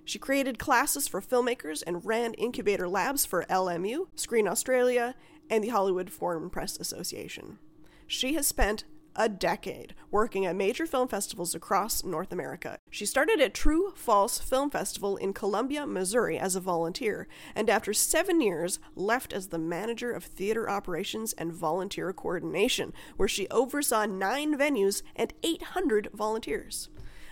She 0.08 0.20
created 0.20 0.58
classes 0.58 1.06
for 1.06 1.20
filmmakers 1.20 1.84
and 1.86 2.06
ran 2.06 2.34
incubator 2.36 2.88
labs 2.88 3.26
for 3.26 3.44
LMU, 3.50 4.08
Screen 4.16 4.48
Australia, 4.48 5.16
and 5.50 5.62
the 5.62 5.68
Hollywood 5.68 6.10
Foreign 6.10 6.50
Press 6.50 6.78
Association. 6.80 7.60
She 8.08 8.34
has 8.36 8.48
spent 8.48 8.86
a 9.18 9.28
decade, 9.28 9.96
working 10.10 10.46
at 10.46 10.56
major 10.56 10.86
film 10.86 11.10
festivals 11.10 11.54
across 11.54 12.06
North 12.06 12.32
America. 12.32 12.78
She 12.90 13.06
started 13.06 13.42
at 13.42 13.54
True 13.54 13.92
False 13.98 14.40
Film 14.40 14.70
Festival 14.70 15.18
in 15.18 15.34
Columbia, 15.34 15.86
Missouri 15.86 16.40
as 16.40 16.56
a 16.56 16.62
volunteer, 16.62 17.28
and 17.54 17.70
after 17.70 17.92
seven 17.94 18.40
years, 18.40 18.80
left 18.96 19.34
as 19.34 19.48
the 19.48 19.60
manager 19.60 20.14
of 20.14 20.24
theater 20.24 20.70
operations 20.70 21.34
and 21.34 21.52
volunteer 21.52 22.14
coordination, 22.14 22.94
where 23.18 23.28
she 23.28 23.50
oversaw 23.50 24.06
nine 24.06 24.58
venues 24.58 25.02
and 25.18 25.34
800 25.44 26.12
volunteers. 26.14 26.88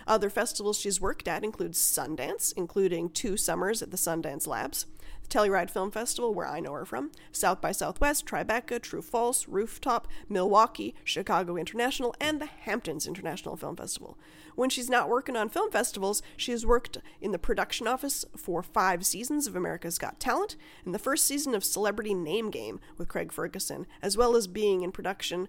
Other 0.06 0.30
festivals 0.30 0.78
she's 0.78 1.00
worked 1.00 1.26
at 1.26 1.42
include 1.42 1.72
Sundance, 1.72 2.52
including 2.56 3.10
two 3.10 3.36
summers 3.36 3.82
at 3.82 3.90
the 3.90 3.96
Sundance 3.96 4.46
Labs, 4.46 4.86
the 5.22 5.28
Telluride 5.28 5.70
Film 5.70 5.90
Festival, 5.90 6.32
where 6.32 6.46
I 6.46 6.60
know 6.60 6.72
her 6.74 6.84
from, 6.84 7.10
South 7.32 7.60
by 7.60 7.72
Southwest, 7.72 8.24
Tribeca, 8.24 8.80
True 8.80 9.02
False, 9.02 9.48
Rooftop, 9.48 10.06
Milwaukee, 10.28 10.94
Chicago 11.02 11.56
International, 11.56 12.14
and 12.20 12.40
the 12.40 12.46
Hamptons 12.46 13.06
International 13.06 13.56
Film 13.56 13.74
Festival. 13.74 14.16
When 14.54 14.70
she's 14.70 14.88
not 14.88 15.08
working 15.08 15.36
on 15.36 15.48
film 15.48 15.72
festivals, 15.72 16.22
she 16.36 16.52
has 16.52 16.64
worked 16.64 16.98
in 17.20 17.32
the 17.32 17.38
production 17.38 17.88
office 17.88 18.24
for 18.36 18.62
five 18.62 19.04
seasons 19.04 19.48
of 19.48 19.56
America's 19.56 19.98
Got 19.98 20.20
Talent 20.20 20.56
and 20.84 20.94
the 20.94 21.00
first 21.00 21.26
season 21.26 21.54
of 21.54 21.64
Celebrity 21.64 22.14
Name 22.14 22.50
Game 22.50 22.78
with 22.96 23.08
Craig 23.08 23.32
Ferguson, 23.32 23.86
as 24.00 24.16
well 24.16 24.36
as 24.36 24.46
being 24.46 24.82
in 24.82 24.92
production 24.92 25.48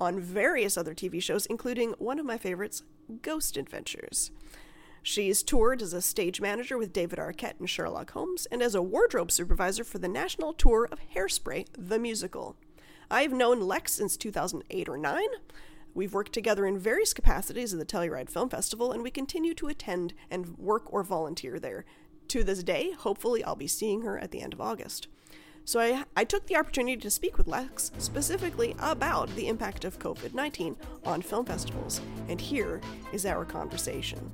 on 0.00 0.20
various 0.20 0.76
other 0.76 0.94
TV 0.94 1.22
shows, 1.22 1.46
including 1.46 1.92
one 1.98 2.18
of 2.18 2.26
my 2.26 2.38
favorites, 2.38 2.82
Ghost 3.22 3.56
Adventures. 3.56 4.30
She's 5.02 5.44
toured 5.44 5.82
as 5.82 5.92
a 5.92 6.02
stage 6.02 6.40
manager 6.40 6.76
with 6.76 6.92
David 6.92 7.20
Arquette 7.20 7.60
and 7.60 7.70
Sherlock 7.70 8.10
Holmes, 8.10 8.46
and 8.46 8.60
as 8.60 8.74
a 8.74 8.82
wardrobe 8.82 9.30
supervisor 9.30 9.84
for 9.84 9.98
the 9.98 10.08
national 10.08 10.52
tour 10.52 10.88
of 10.90 10.98
Hairspray, 11.14 11.66
the 11.78 11.98
musical. 11.98 12.56
I've 13.08 13.32
known 13.32 13.60
Lex 13.60 13.92
since 13.92 14.16
2008 14.16 14.88
or 14.88 14.98
9. 14.98 15.22
We've 15.94 16.12
worked 16.12 16.32
together 16.32 16.66
in 16.66 16.78
various 16.78 17.14
capacities 17.14 17.72
at 17.72 17.78
the 17.78 17.86
Telluride 17.86 18.28
Film 18.30 18.48
Festival, 18.48 18.90
and 18.90 19.02
we 19.02 19.10
continue 19.10 19.54
to 19.54 19.68
attend 19.68 20.12
and 20.28 20.58
work 20.58 20.92
or 20.92 21.04
volunteer 21.04 21.60
there. 21.60 21.84
To 22.28 22.42
this 22.42 22.64
day, 22.64 22.90
hopefully, 22.90 23.44
I'll 23.44 23.54
be 23.54 23.68
seeing 23.68 24.02
her 24.02 24.18
at 24.18 24.32
the 24.32 24.42
end 24.42 24.52
of 24.52 24.60
August. 24.60 25.06
So 25.66 25.80
I, 25.80 26.04
I 26.16 26.22
took 26.22 26.46
the 26.46 26.54
opportunity 26.54 26.96
to 26.96 27.10
speak 27.10 27.36
with 27.36 27.48
Lex 27.48 27.90
specifically 27.98 28.76
about 28.78 29.28
the 29.34 29.48
impact 29.48 29.84
of 29.84 29.98
COVID 29.98 30.32
19 30.32 30.76
on 31.04 31.20
film 31.20 31.44
festivals, 31.44 32.00
and 32.28 32.40
here 32.40 32.80
is 33.12 33.26
our 33.26 33.44
conversation. 33.44 34.30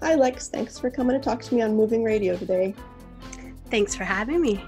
Hi, 0.00 0.14
Lex. 0.14 0.46
Thanks 0.46 0.78
for 0.78 0.88
coming 0.88 1.18
to 1.18 1.22
talk 1.22 1.42
to 1.42 1.54
me 1.54 1.62
on 1.62 1.74
Moving 1.74 2.04
Radio 2.04 2.36
today. 2.36 2.76
Thanks 3.70 3.96
for 3.96 4.04
having 4.04 4.40
me. 4.40 4.64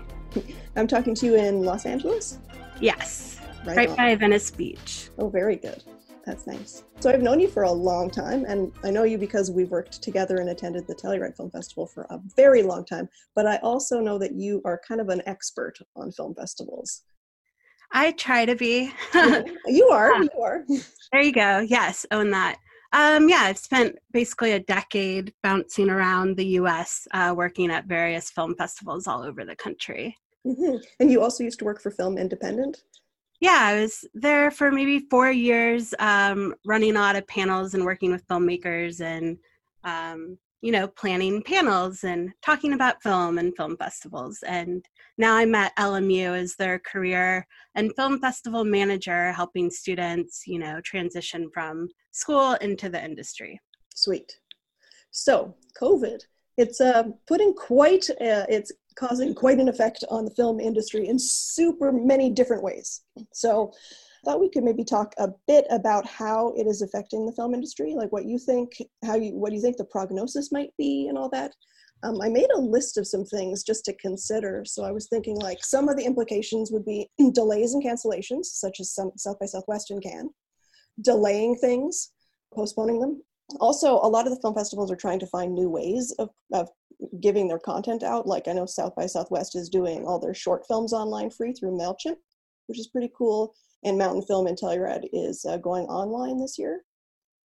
I'm 0.75 0.88
talking 0.88 1.14
to 1.14 1.26
you 1.26 1.37
in 1.37 1.62
Los 1.62 1.87
Angeles? 1.87 2.38
Yes, 2.80 3.40
right, 3.64 3.76
right 3.76 3.97
by 3.97 4.16
Venice 4.16 4.50
Beach. 4.50 5.11
Oh, 5.16 5.28
very 5.28 5.54
good. 5.54 5.85
That's 6.28 6.47
nice. 6.47 6.85
So 7.00 7.08
I've 7.08 7.23
known 7.23 7.40
you 7.40 7.49
for 7.49 7.62
a 7.62 7.73
long 7.73 8.11
time, 8.11 8.44
and 8.47 8.70
I 8.85 8.90
know 8.90 9.04
you 9.04 9.16
because 9.16 9.50
we've 9.50 9.70
worked 9.70 10.02
together 10.02 10.37
and 10.37 10.50
attended 10.50 10.87
the 10.87 10.94
Telluride 10.94 11.35
Film 11.35 11.50
Festival 11.50 11.87
for 11.87 12.02
a 12.11 12.20
very 12.37 12.62
long 12.62 12.85
time. 12.85 13.08
But 13.35 13.47
I 13.47 13.56
also 13.62 13.99
know 13.99 14.18
that 14.18 14.35
you 14.35 14.61
are 14.66 14.78
kind 14.87 15.00
of 15.00 15.08
an 15.08 15.23
expert 15.25 15.78
on 15.97 16.12
film 16.12 16.35
festivals. 16.35 17.00
I 17.92 18.12
try 18.12 18.44
to 18.44 18.54
be. 18.54 18.92
you 19.66 19.88
are. 19.88 20.23
You 20.23 20.28
are. 20.38 20.66
There 21.12 21.23
you 21.23 21.32
go. 21.32 21.61
Yes, 21.61 22.04
own 22.11 22.30
that. 22.32 22.58
Um, 22.92 23.26
yeah, 23.30 23.44
I've 23.44 23.56
spent 23.56 23.97
basically 24.12 24.52
a 24.52 24.61
decade 24.61 25.32
bouncing 25.42 25.88
around 25.88 26.37
the 26.37 26.47
US 26.58 27.08
uh, 27.14 27.32
working 27.35 27.70
at 27.70 27.87
various 27.87 28.28
film 28.30 28.54
festivals 28.54 29.06
all 29.06 29.23
over 29.23 29.47
the 29.47 29.56
country. 29.56 30.14
Mm-hmm. 30.47 30.76
And 31.00 31.11
you 31.11 31.23
also 31.23 31.42
used 31.42 31.58
to 31.61 31.64
work 31.64 31.80
for 31.80 31.90
Film 31.90 32.18
Independent? 32.18 32.82
Yeah, 33.40 33.59
I 33.61 33.80
was 33.80 34.04
there 34.14 34.50
for 34.50 34.73
maybe 34.73 35.07
four 35.11 35.30
years, 35.30 35.95
um, 36.00 36.54
running 36.64 36.97
a 36.97 37.00
lot 37.00 37.16
of 37.16 37.26
panels 37.28 37.75
and 37.75 37.85
working 37.85 38.11
with 38.11 38.26
filmmakers 38.26 39.00
and 39.00 39.38
um, 39.85 40.38
you 40.61 40.73
know, 40.73 40.88
planning 40.88 41.42
panels 41.42 42.02
and 42.02 42.33
talking 42.42 42.73
about 42.73 43.02
film 43.02 43.38
and 43.38 43.57
film 43.57 43.76
festivals. 43.76 44.42
And 44.47 44.85
now 45.16 45.37
I'm 45.37 45.54
at 45.54 45.76
LMU 45.76 46.37
as 46.37 46.57
their 46.57 46.80
career 46.80 47.47
and 47.76 47.95
film 47.95 48.21
festival 48.21 48.64
manager, 48.64 49.33
helping 49.33 49.71
students, 49.71 50.42
you 50.47 50.59
know, 50.59 50.80
transition 50.80 51.49
from 51.54 51.88
school 52.11 52.54
into 52.54 52.88
the 52.88 53.02
industry. 53.02 53.61
Sweet. 53.95 54.33
So, 55.12 55.54
COVID, 55.80 56.23
it's 56.57 56.80
uh, 56.80 57.04
putting 57.26 57.54
quite, 57.54 58.11
it's 58.18 58.73
causing 58.98 59.34
quite 59.34 59.58
an 59.58 59.68
effect 59.68 60.04
on 60.10 60.24
the 60.24 60.34
film 60.34 60.58
industry 60.60 61.08
in 61.08 61.18
super 61.18 61.92
many 61.92 62.30
different 62.30 62.62
ways. 62.62 63.02
So, 63.32 63.72
I 64.18 64.32
thought 64.32 64.40
we 64.40 64.50
could 64.50 64.64
maybe 64.64 64.84
talk 64.84 65.14
a 65.18 65.28
bit 65.46 65.64
about 65.70 66.04
how 66.04 66.52
it 66.56 66.66
is 66.66 66.82
affecting 66.82 67.24
the 67.24 67.32
film 67.32 67.54
industry, 67.54 67.94
like 67.94 68.10
what 68.10 68.24
you 68.24 68.36
think, 68.36 68.72
how 69.04 69.14
you, 69.14 69.36
what 69.36 69.50
do 69.50 69.56
you 69.56 69.62
think 69.62 69.76
the 69.76 69.84
prognosis 69.84 70.50
might 70.50 70.70
be, 70.76 71.06
and 71.08 71.16
all 71.16 71.28
that. 71.30 71.52
Um, 72.02 72.20
I 72.20 72.28
made 72.28 72.48
a 72.54 72.60
list 72.60 72.96
of 72.96 73.06
some 73.06 73.24
things 73.24 73.64
just 73.64 73.84
to 73.86 73.94
consider. 73.94 74.64
So 74.64 74.84
I 74.84 74.92
was 74.92 75.08
thinking 75.08 75.36
like 75.36 75.64
some 75.64 75.88
of 75.88 75.96
the 75.96 76.04
implications 76.04 76.70
would 76.70 76.84
be 76.84 77.08
delays 77.32 77.74
and 77.74 77.84
cancellations, 77.84 78.46
such 78.46 78.80
as 78.80 78.92
some 78.92 79.12
South 79.16 79.38
by 79.38 79.46
Southwest 79.46 79.90
and 79.90 80.02
Cannes, 80.02 80.30
delaying 81.00 81.56
things, 81.56 82.12
postponing 82.54 83.00
them. 83.00 83.22
Also, 83.60 83.94
a 83.94 84.08
lot 84.08 84.26
of 84.26 84.34
the 84.34 84.40
film 84.40 84.54
festivals 84.54 84.90
are 84.90 84.96
trying 84.96 85.18
to 85.20 85.26
find 85.26 85.54
new 85.54 85.70
ways 85.70 86.12
of, 86.18 86.28
of 86.52 86.68
giving 87.20 87.48
their 87.48 87.58
content 87.58 88.02
out. 88.02 88.26
Like 88.26 88.46
I 88.46 88.52
know 88.52 88.66
South 88.66 88.94
by 88.94 89.06
Southwest 89.06 89.56
is 89.56 89.68
doing 89.68 90.04
all 90.04 90.18
their 90.18 90.34
short 90.34 90.66
films 90.66 90.92
online 90.92 91.30
free 91.30 91.52
through 91.52 91.78
MailChimp, 91.78 92.16
which 92.66 92.78
is 92.78 92.88
pretty 92.88 93.10
cool 93.16 93.54
and 93.84 93.98
Mountain 93.98 94.22
Film 94.22 94.46
in 94.46 94.54
Telluride 94.54 95.08
is 95.12 95.44
uh, 95.44 95.56
going 95.58 95.86
online 95.86 96.38
this 96.38 96.58
year. 96.58 96.82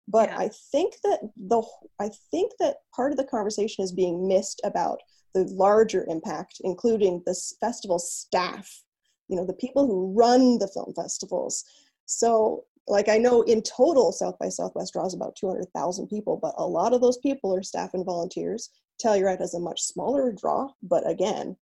But 0.07 0.29
yeah. 0.29 0.39
I 0.39 0.49
think 0.71 0.95
that 1.03 1.19
the 1.37 1.61
I 1.99 2.09
think 2.31 2.53
that 2.59 2.77
part 2.95 3.11
of 3.11 3.17
the 3.17 3.23
conversation 3.25 3.83
is 3.83 3.91
being 3.91 4.27
missed 4.27 4.61
about 4.63 4.99
the 5.33 5.43
larger 5.43 6.05
impact, 6.09 6.57
including 6.61 7.21
the 7.25 7.39
festival 7.59 7.99
staff, 7.99 8.83
you 9.29 9.35
know, 9.37 9.45
the 9.45 9.53
people 9.53 9.85
who 9.85 10.13
run 10.17 10.57
the 10.57 10.67
film 10.67 10.93
festivals. 10.95 11.63
So, 12.05 12.65
like 12.87 13.09
I 13.09 13.17
know 13.17 13.41
in 13.43 13.61
total, 13.61 14.11
South 14.11 14.37
by 14.39 14.49
Southwest 14.49 14.93
draws 14.93 15.13
about 15.13 15.35
200,000 15.35 16.07
people, 16.07 16.37
but 16.41 16.53
a 16.57 16.65
lot 16.65 16.93
of 16.93 17.01
those 17.01 17.17
people 17.17 17.53
are 17.53 17.63
staff 17.63 17.93
and 17.93 18.05
volunteers. 18.05 18.69
Telluride 19.03 19.39
has 19.39 19.53
a 19.53 19.59
much 19.59 19.81
smaller 19.81 20.31
draw, 20.31 20.69
but 20.83 21.07
again, 21.09 21.55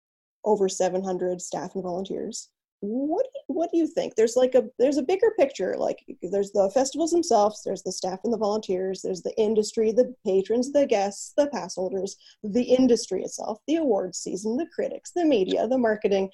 over 0.45 0.69
700 0.69 1.41
staff 1.41 1.75
and 1.75 1.83
volunteers. 1.83 2.49
What 2.81 3.25
do 3.25 3.29
you, 3.35 3.55
what 3.55 3.71
do 3.71 3.77
you 3.77 3.87
think? 3.87 4.15
There's 4.15 4.37
like 4.37 4.55
a 4.55 4.63
there's 4.79 4.95
a 4.95 5.03
bigger 5.03 5.31
picture 5.37 5.75
like 5.77 5.99
there's 6.21 6.51
the 6.51 6.71
festivals 6.73 7.11
themselves 7.11 7.61
there's 7.65 7.83
the 7.83 7.91
staff 7.91 8.19
and 8.23 8.31
the 8.31 8.37
volunteers 8.37 9.01
there's 9.01 9.21
the 9.21 9.37
industry 9.37 9.91
the 9.91 10.15
patrons 10.25 10.71
the 10.71 10.85
guests 10.85 11.33
the 11.35 11.47
pass 11.47 11.75
holders 11.75 12.15
the 12.41 12.63
industry 12.63 13.21
itself 13.21 13.59
the 13.67 13.75
awards 13.75 14.19
season 14.19 14.55
the 14.55 14.65
critics 14.73 15.11
the 15.13 15.25
media 15.25 15.67
the 15.67 15.77
marketing 15.77 16.29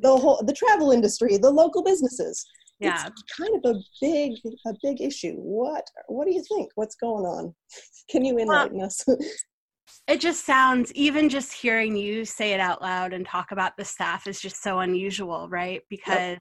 the 0.00 0.16
whole 0.16 0.42
the 0.44 0.52
travel 0.52 0.90
industry 0.90 1.36
the 1.36 1.48
local 1.48 1.84
businesses 1.84 2.44
yeah. 2.80 3.06
it's 3.06 3.22
kind 3.36 3.64
of 3.64 3.76
a 3.76 3.80
big 4.00 4.32
a 4.66 4.74
big 4.82 5.00
issue. 5.00 5.34
What 5.34 5.84
what 6.08 6.26
do 6.26 6.34
you 6.34 6.42
think? 6.42 6.70
What's 6.74 6.96
going 6.96 7.24
on? 7.24 7.54
Can 8.10 8.24
you 8.24 8.38
enlighten 8.38 8.78
well, 8.78 8.86
us? 8.86 9.04
It 10.06 10.20
just 10.20 10.44
sounds 10.44 10.92
even 10.92 11.30
just 11.30 11.52
hearing 11.52 11.96
you 11.96 12.24
say 12.26 12.52
it 12.52 12.60
out 12.60 12.82
loud 12.82 13.12
and 13.14 13.24
talk 13.24 13.52
about 13.52 13.76
the 13.76 13.84
staff 13.84 14.26
is 14.26 14.40
just 14.40 14.62
so 14.62 14.80
unusual 14.80 15.48
right? 15.48 15.80
Because 15.88 16.16
yep. 16.16 16.38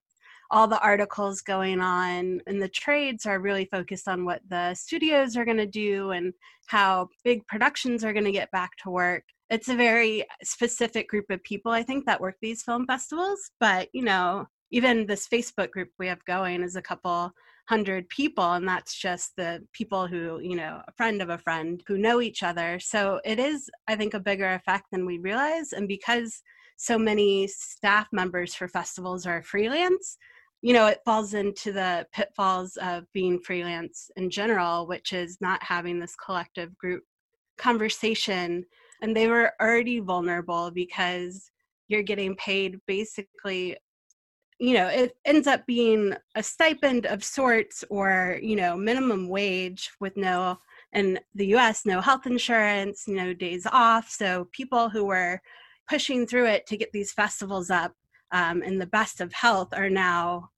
all 0.52 0.68
the 0.68 0.82
articles 0.82 1.42
going 1.42 1.80
on 1.80 2.42
and 2.46 2.62
the 2.62 2.70
trades 2.70 3.25
are 3.25 3.40
really 3.40 3.66
focused 3.66 4.08
on 4.08 4.25
what 4.25 4.42
the 4.50 4.74
studios 4.74 5.38
are 5.38 5.46
going 5.46 5.58
to 5.58 5.66
do 5.66 6.12
and 6.12 6.34
how 6.68 7.08
big 7.24 7.46
productions 7.48 8.04
are 8.04 8.13
going 8.13 8.25
to 8.25 8.32
get 8.32 8.52
back 8.52 8.72
to 8.84 8.90
work. 8.90 9.24
It's 9.50 9.70
a 9.70 9.75
very 9.75 10.25
specific 10.44 11.08
group 11.08 11.25
of 11.30 11.44
people 11.44 11.72
i 11.72 11.84
think 11.84 12.06
that 12.06 12.20
work 12.20 12.36
these 12.42 12.63
film 12.63 12.86
festivals 12.88 13.52
but 13.60 13.88
you 13.94 14.04
know 14.04 14.48
even 14.74 15.06
this 15.06 15.27
facebook 15.27 15.72
group 15.72 15.89
we 15.98 16.08
have 16.08 16.24
going 16.25 16.62
is 16.63 16.75
a 16.75 16.82
couple 16.82 17.32
hundred 17.70 18.10
people 18.10 18.53
and 18.53 18.68
that's 18.68 18.94
just 18.94 19.36
the 19.38 19.65
people 19.72 20.06
who 20.06 20.39
you 20.42 20.56
know 20.56 20.82
a 20.86 20.92
friend 20.92 21.22
of 21.22 21.30
a 21.30 21.38
friend 21.38 21.82
who 21.88 21.98
know 21.98 22.20
each 22.20 22.44
other. 22.44 22.77
So 22.80 23.22
it 23.24 23.39
is 23.39 23.70
i 23.88 23.96
think 23.96 24.13
a 24.13 24.20
bigger 24.20 24.53
effect 24.53 24.86
than 24.92 25.06
we 25.06 25.18
realize 25.20 25.72
and 25.72 25.88
because 25.88 26.42
so 26.75 27.00
many 27.00 27.48
staff 27.48 28.08
members 28.12 28.53
for 28.53 28.68
festivals 28.68 29.25
are 29.25 29.44
freelance 29.44 30.18
you 30.62 30.74
know 30.74 30.88
it 30.88 31.00
falls 31.06 31.34
into 31.34 31.72
the 31.72 32.06
pitfalls 32.12 32.77
of 32.82 33.06
being 33.13 33.39
freelance 33.39 34.12
in 34.18 34.30
general 34.30 34.86
which 34.86 35.13
is 35.13 35.38
not 35.39 35.63
having 35.63 36.00
this 36.00 36.15
collective 36.18 36.77
group 36.77 37.03
conversation. 37.58 38.65
And 39.01 39.15
they 39.15 39.27
were 39.27 39.51
already 39.62 40.00
vulnerable 40.00 40.72
because 40.72 41.51
you're 41.88 42.03
getting 42.03 42.36
paid 42.36 42.77
basically 42.88 43.77
you 44.60 44.74
know 44.74 44.88
it 44.88 45.18
ends 45.26 45.48
up 45.48 45.66
being 45.66 46.14
a 46.36 46.44
stipend 46.44 47.06
of 47.06 47.24
sorts 47.24 47.84
or 47.90 48.40
you 48.42 48.56
know 48.56 48.76
minimum 48.76 49.28
wage 49.28 49.92
with 50.00 50.16
no 50.18 50.58
in 50.94 51.20
the 51.36 51.48
US 51.48 51.86
no 51.86 52.02
health 52.02 52.26
insurance 52.26 53.06
no 53.08 53.34
days 53.34 53.66
off. 53.72 54.10
So 54.10 54.48
people 54.52 54.90
who 54.90 55.06
were 55.06 55.42
pushing 55.90 56.26
through 56.26 56.48
it 56.48 56.66
to 56.68 56.78
get 56.78 56.92
these 56.92 57.12
festivals 57.12 57.70
up 57.70 57.94
um, 58.32 58.64
in 58.64 58.80
the 58.80 58.88
best 58.88 59.22
of 59.22 59.34
health 59.34 59.70
are 59.74 59.90
now 59.90 60.50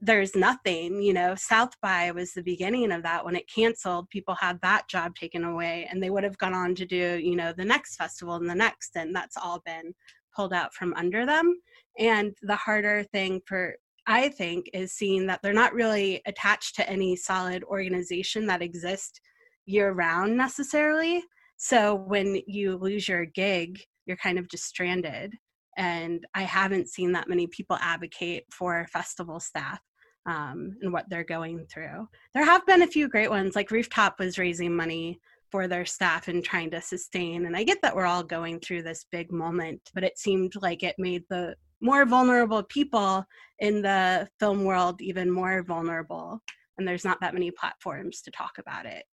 there's 0.00 0.36
nothing 0.36 1.00
you 1.00 1.14
know. 1.14 1.34
South 1.34 1.80
by 1.80 2.10
was 2.10 2.32
the 2.32 2.42
beginning 2.42 2.92
of 2.92 3.02
that 3.04 3.24
when 3.24 3.36
it 3.36 3.48
canceled. 3.48 4.10
People 4.10 4.34
had 4.34 4.60
that 4.60 4.88
job 4.88 5.14
taken 5.14 5.44
away 5.44 5.88
and 5.90 6.02
they 6.02 6.10
would 6.10 6.24
have 6.24 6.36
gone 6.38 6.52
on 6.54 6.74
to 6.74 6.84
do 6.84 7.18
you 7.22 7.36
know 7.36 7.52
the 7.52 7.64
next 7.64 7.96
festival 7.96 8.34
and 8.34 8.50
the 8.50 8.54
next 8.54 8.96
and 8.96 9.14
that's 9.14 9.36
all 9.36 9.62
been 9.64 9.94
pulled 10.34 10.52
out 10.52 10.72
from 10.74 10.94
under 10.94 11.24
them 11.26 11.54
and 11.98 12.34
the 12.42 12.56
harder 12.56 13.04
thing 13.12 13.40
for 13.46 13.74
i 14.06 14.28
think 14.28 14.66
is 14.72 14.92
seeing 14.92 15.26
that 15.26 15.40
they're 15.42 15.52
not 15.52 15.74
really 15.74 16.20
attached 16.26 16.74
to 16.74 16.88
any 16.88 17.16
solid 17.16 17.62
organization 17.64 18.46
that 18.46 18.62
exists 18.62 19.20
year 19.66 19.92
round 19.92 20.36
necessarily 20.36 21.22
so 21.56 21.94
when 21.94 22.40
you 22.46 22.76
lose 22.76 23.08
your 23.08 23.24
gig 23.24 23.80
you're 24.06 24.16
kind 24.16 24.38
of 24.38 24.48
just 24.48 24.64
stranded 24.64 25.34
and 25.76 26.24
I 26.34 26.42
haven't 26.42 26.88
seen 26.88 27.12
that 27.12 27.28
many 27.28 27.46
people 27.46 27.76
advocate 27.80 28.44
for 28.50 28.86
festival 28.92 29.40
staff 29.40 29.80
um, 30.26 30.76
and 30.82 30.92
what 30.92 31.06
they're 31.08 31.24
going 31.24 31.66
through. 31.66 32.08
There 32.32 32.44
have 32.44 32.66
been 32.66 32.82
a 32.82 32.86
few 32.86 33.08
great 33.08 33.30
ones, 33.30 33.56
like 33.56 33.70
Rooftop 33.70 34.18
was 34.18 34.38
raising 34.38 34.74
money 34.74 35.20
for 35.54 35.68
their 35.68 35.84
staff 35.84 36.26
and 36.26 36.42
trying 36.42 36.68
to 36.68 36.80
sustain. 36.80 37.46
And 37.46 37.56
I 37.56 37.62
get 37.62 37.80
that 37.82 37.94
we're 37.94 38.06
all 38.06 38.24
going 38.24 38.58
through 38.58 38.82
this 38.82 39.06
big 39.12 39.30
moment, 39.30 39.80
but 39.94 40.02
it 40.02 40.18
seemed 40.18 40.52
like 40.60 40.82
it 40.82 40.96
made 40.98 41.22
the 41.30 41.54
more 41.80 42.04
vulnerable 42.04 42.64
people 42.64 43.24
in 43.60 43.80
the 43.80 44.28
film 44.40 44.64
world 44.64 45.00
even 45.00 45.30
more 45.30 45.62
vulnerable. 45.62 46.42
And 46.76 46.88
there's 46.88 47.04
not 47.04 47.20
that 47.20 47.34
many 47.34 47.52
platforms 47.52 48.20
to 48.22 48.32
talk 48.32 48.58
about 48.58 48.84
it. 48.84 49.04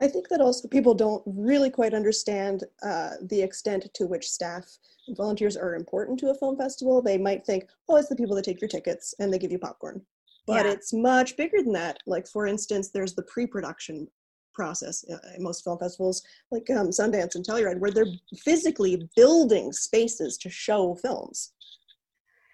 I 0.00 0.06
think 0.06 0.28
that 0.28 0.40
also 0.40 0.68
people 0.68 0.94
don't 0.94 1.24
really 1.26 1.70
quite 1.70 1.94
understand 1.94 2.62
uh, 2.84 3.14
the 3.22 3.42
extent 3.42 3.88
to 3.92 4.06
which 4.06 4.30
staff 4.30 4.64
and 5.08 5.16
volunteers 5.16 5.56
are 5.56 5.74
important 5.74 6.20
to 6.20 6.30
a 6.30 6.34
film 6.36 6.56
festival. 6.56 7.02
They 7.02 7.18
might 7.18 7.44
think, 7.44 7.64
oh, 7.88 7.96
it's 7.96 8.08
the 8.08 8.14
people 8.14 8.36
that 8.36 8.44
take 8.44 8.60
your 8.60 8.68
tickets 8.68 9.16
and 9.18 9.34
they 9.34 9.38
give 9.40 9.50
you 9.50 9.58
popcorn. 9.58 10.00
But 10.46 10.64
yeah. 10.64 10.70
it's 10.70 10.92
much 10.92 11.36
bigger 11.36 11.60
than 11.60 11.72
that. 11.72 11.98
Like, 12.06 12.28
for 12.28 12.46
instance, 12.46 12.90
there's 12.90 13.16
the 13.16 13.24
pre 13.24 13.48
production 13.48 14.06
process 14.56 15.04
uh, 15.12 15.18
in 15.36 15.42
most 15.42 15.62
film 15.62 15.78
festivals, 15.78 16.22
like 16.50 16.68
um, 16.70 16.88
Sundance 16.88 17.34
and 17.36 17.44
Telluride, 17.44 17.78
where 17.78 17.92
they're 17.92 18.14
physically 18.38 19.08
building 19.14 19.72
spaces 19.72 20.36
to 20.38 20.50
show 20.50 20.96
films. 20.96 21.52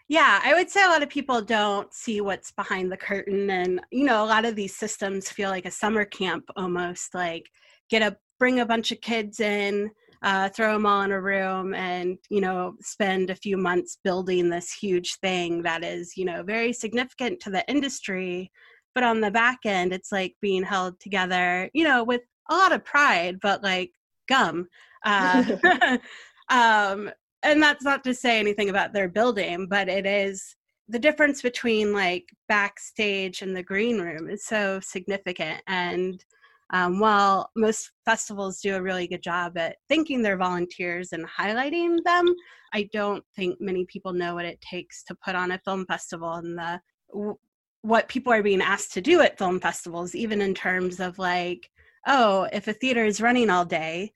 Yeah, 0.09 0.41
I 0.45 0.53
would 0.53 0.69
say 0.69 0.85
a 0.85 0.89
lot 0.89 1.03
of 1.03 1.09
people 1.09 1.41
don't 1.41 1.91
see 1.95 2.21
what's 2.21 2.53
behind 2.53 2.93
the 2.93 2.99
curtain. 2.99 3.49
And, 3.49 3.81
you 3.91 4.05
know, 4.05 4.23
a 4.23 4.27
lot 4.27 4.45
of 4.45 4.57
these 4.57 4.77
systems 4.77 5.31
feel 5.31 5.49
like 5.49 5.65
a 5.65 5.71
summer 5.71 6.05
camp 6.05 6.45
almost 6.57 7.15
like 7.15 7.49
get 7.89 8.03
a 8.03 8.17
bring 8.39 8.61
a 8.61 8.67
bunch 8.67 8.91
of 8.93 9.01
kids 9.01 9.41
in, 9.41 9.89
uh, 10.23 10.49
throw 10.49 10.75
them 10.75 10.85
all 10.85 11.03
in 11.03 11.13
a 11.13 11.21
room 11.21 11.75
and, 11.75 12.19
you 12.29 12.41
know, 12.41 12.75
spend 12.81 13.31
a 13.31 13.37
few 13.37 13.57
months 13.57 13.99
building 14.05 14.51
this 14.51 14.73
huge 14.73 15.15
thing 15.21 15.63
that 15.63 15.83
is, 15.85 16.17
you 16.17 16.25
know, 16.25 16.43
very 16.43 16.73
significant 16.73 17.41
to 17.41 17.51
the 17.51 17.65
industry. 17.71 18.51
But 18.95 19.05
on 19.05 19.21
the 19.21 19.31
back 19.31 19.61
end, 19.65 19.93
it's 19.93 20.13
like 20.13 20.35
being 20.41 20.63
held 20.63 21.01
together, 21.01 21.71
you 21.73 21.85
know, 21.85 22.05
with 22.05 22.23
a 22.51 22.55
lot 22.55 22.73
of 22.73 22.85
pride, 22.85 23.39
but 23.41 23.63
like 23.63 23.91
gum. 24.29 24.69
Uh, 25.05 25.57
um, 26.51 27.11
and 27.43 27.63
that's 27.63 27.85
not 27.85 28.05
to 28.05 28.15
say 28.15 28.39
anything 28.39 28.71
about 28.71 28.93
their 28.93 29.09
building, 29.09 29.67
but 29.69 29.89
it 29.89 30.07
is 30.07 30.57
the 30.89 30.99
difference 30.99 31.43
between 31.43 31.93
like 31.93 32.29
backstage 32.49 33.43
and 33.43 33.57
the 33.57 33.63
green 33.63 33.99
room 33.99 34.29
is 34.29 34.45
so 34.45 34.79
significant. 34.81 35.61
And 35.67 36.23
um, 36.73 37.01
while 37.01 37.51
most 37.57 37.91
festivals 38.05 38.61
do 38.61 38.77
a 38.77 38.83
really 38.83 39.07
good 39.07 39.23
job 39.23 39.59
at 39.59 39.77
thanking 39.89 40.23
their 40.23 40.37
volunteers 40.37 41.13
and 41.13 41.27
highlighting 41.27 41.99
them, 42.05 42.35
I 42.73 42.89
don't 42.93 43.25
think 43.37 43.61
many 43.61 43.85
people 43.87 44.13
know 44.13 44.35
what 44.35 44.47
it 44.47 44.61
takes 44.61 45.05
to 45.05 45.17
put 45.25 45.35
on 45.35 45.53
a 45.53 45.61
film 45.65 45.85
festival 45.87 46.33
and 46.35 46.57
the 46.57 46.81
what 47.83 48.09
people 48.09 48.33
are 48.33 48.43
being 48.43 48.63
asked 48.63 48.93
to 48.95 49.01
do 49.01 49.21
at 49.21 49.39
film 49.39 49.61
festivals, 49.61 50.15
even 50.15 50.41
in 50.41 50.55
terms 50.55 51.01
of 51.01 51.19
like, 51.19 51.71
oh, 52.07 52.49
if 52.53 52.69
a 52.69 52.73
theater 52.73 53.05
is 53.05 53.21
running 53.21 53.51
all 53.51 53.65
day, 53.65 54.13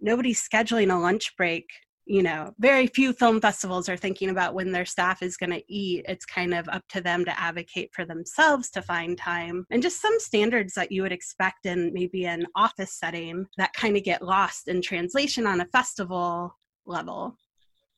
nobody's 0.00 0.46
scheduling 0.46 0.92
a 0.92 0.98
lunch 0.98 1.36
break 1.36 1.68
you 2.08 2.22
know. 2.22 2.52
Very 2.58 2.86
few 2.86 3.12
film 3.12 3.40
festivals 3.40 3.88
are 3.88 3.96
thinking 3.96 4.30
about 4.30 4.54
when 4.54 4.72
their 4.72 4.86
staff 4.86 5.22
is 5.22 5.36
going 5.36 5.50
to 5.50 5.62
eat. 5.68 6.06
It's 6.08 6.24
kind 6.24 6.54
of 6.54 6.66
up 6.70 6.82
to 6.88 7.02
them 7.02 7.24
to 7.26 7.38
advocate 7.38 7.90
for 7.92 8.06
themselves 8.06 8.70
to 8.70 8.82
find 8.82 9.16
time 9.16 9.66
and 9.70 9.82
just 9.82 10.00
some 10.00 10.18
standards 10.18 10.72
that 10.74 10.90
you 10.90 11.02
would 11.02 11.12
expect 11.12 11.66
in 11.66 11.92
maybe 11.92 12.24
an 12.24 12.46
office 12.56 12.94
setting 12.94 13.46
that 13.58 13.74
kind 13.74 13.96
of 13.96 14.04
get 14.04 14.22
lost 14.22 14.68
in 14.68 14.80
translation 14.80 15.46
on 15.46 15.60
a 15.60 15.66
festival 15.66 16.56
level 16.86 17.36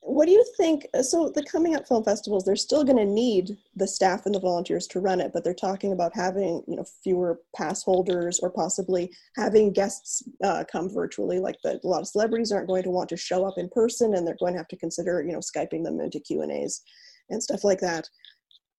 what 0.02 0.26
do 0.26 0.32
you 0.32 0.44
think? 0.56 0.86
Uh, 0.94 1.02
so 1.02 1.30
the 1.34 1.44
coming 1.44 1.74
up 1.74 1.86
film 1.86 2.02
festivals, 2.02 2.44
they're 2.44 2.56
still 2.56 2.84
going 2.84 2.96
to 2.96 3.04
need 3.04 3.56
the 3.76 3.86
staff 3.86 4.24
and 4.24 4.34
the 4.34 4.40
volunteers 4.40 4.86
to 4.88 5.00
run 5.00 5.20
it, 5.20 5.30
but 5.32 5.44
they're 5.44 5.54
talking 5.54 5.92
about 5.92 6.14
having 6.14 6.62
you 6.66 6.76
know 6.76 6.84
fewer 7.02 7.40
pass 7.54 7.82
holders 7.82 8.40
or 8.40 8.50
possibly 8.50 9.12
having 9.36 9.72
guests 9.72 10.22
uh, 10.42 10.64
come 10.70 10.88
virtually. 10.88 11.38
Like 11.38 11.56
the, 11.62 11.80
a 11.84 11.86
lot 11.86 12.00
of 12.00 12.08
celebrities 12.08 12.50
aren't 12.50 12.68
going 12.68 12.82
to 12.84 12.90
want 12.90 13.08
to 13.10 13.16
show 13.16 13.44
up 13.44 13.54
in 13.58 13.68
person, 13.68 14.14
and 14.14 14.26
they're 14.26 14.36
going 14.40 14.54
to 14.54 14.58
have 14.58 14.68
to 14.68 14.76
consider 14.76 15.22
you 15.22 15.32
know 15.32 15.40
skyping 15.40 15.84
them 15.84 16.00
into 16.00 16.20
Q 16.20 16.42
and 16.42 16.52
A's 16.52 16.82
and 17.28 17.42
stuff 17.42 17.62
like 17.62 17.80
that. 17.80 18.08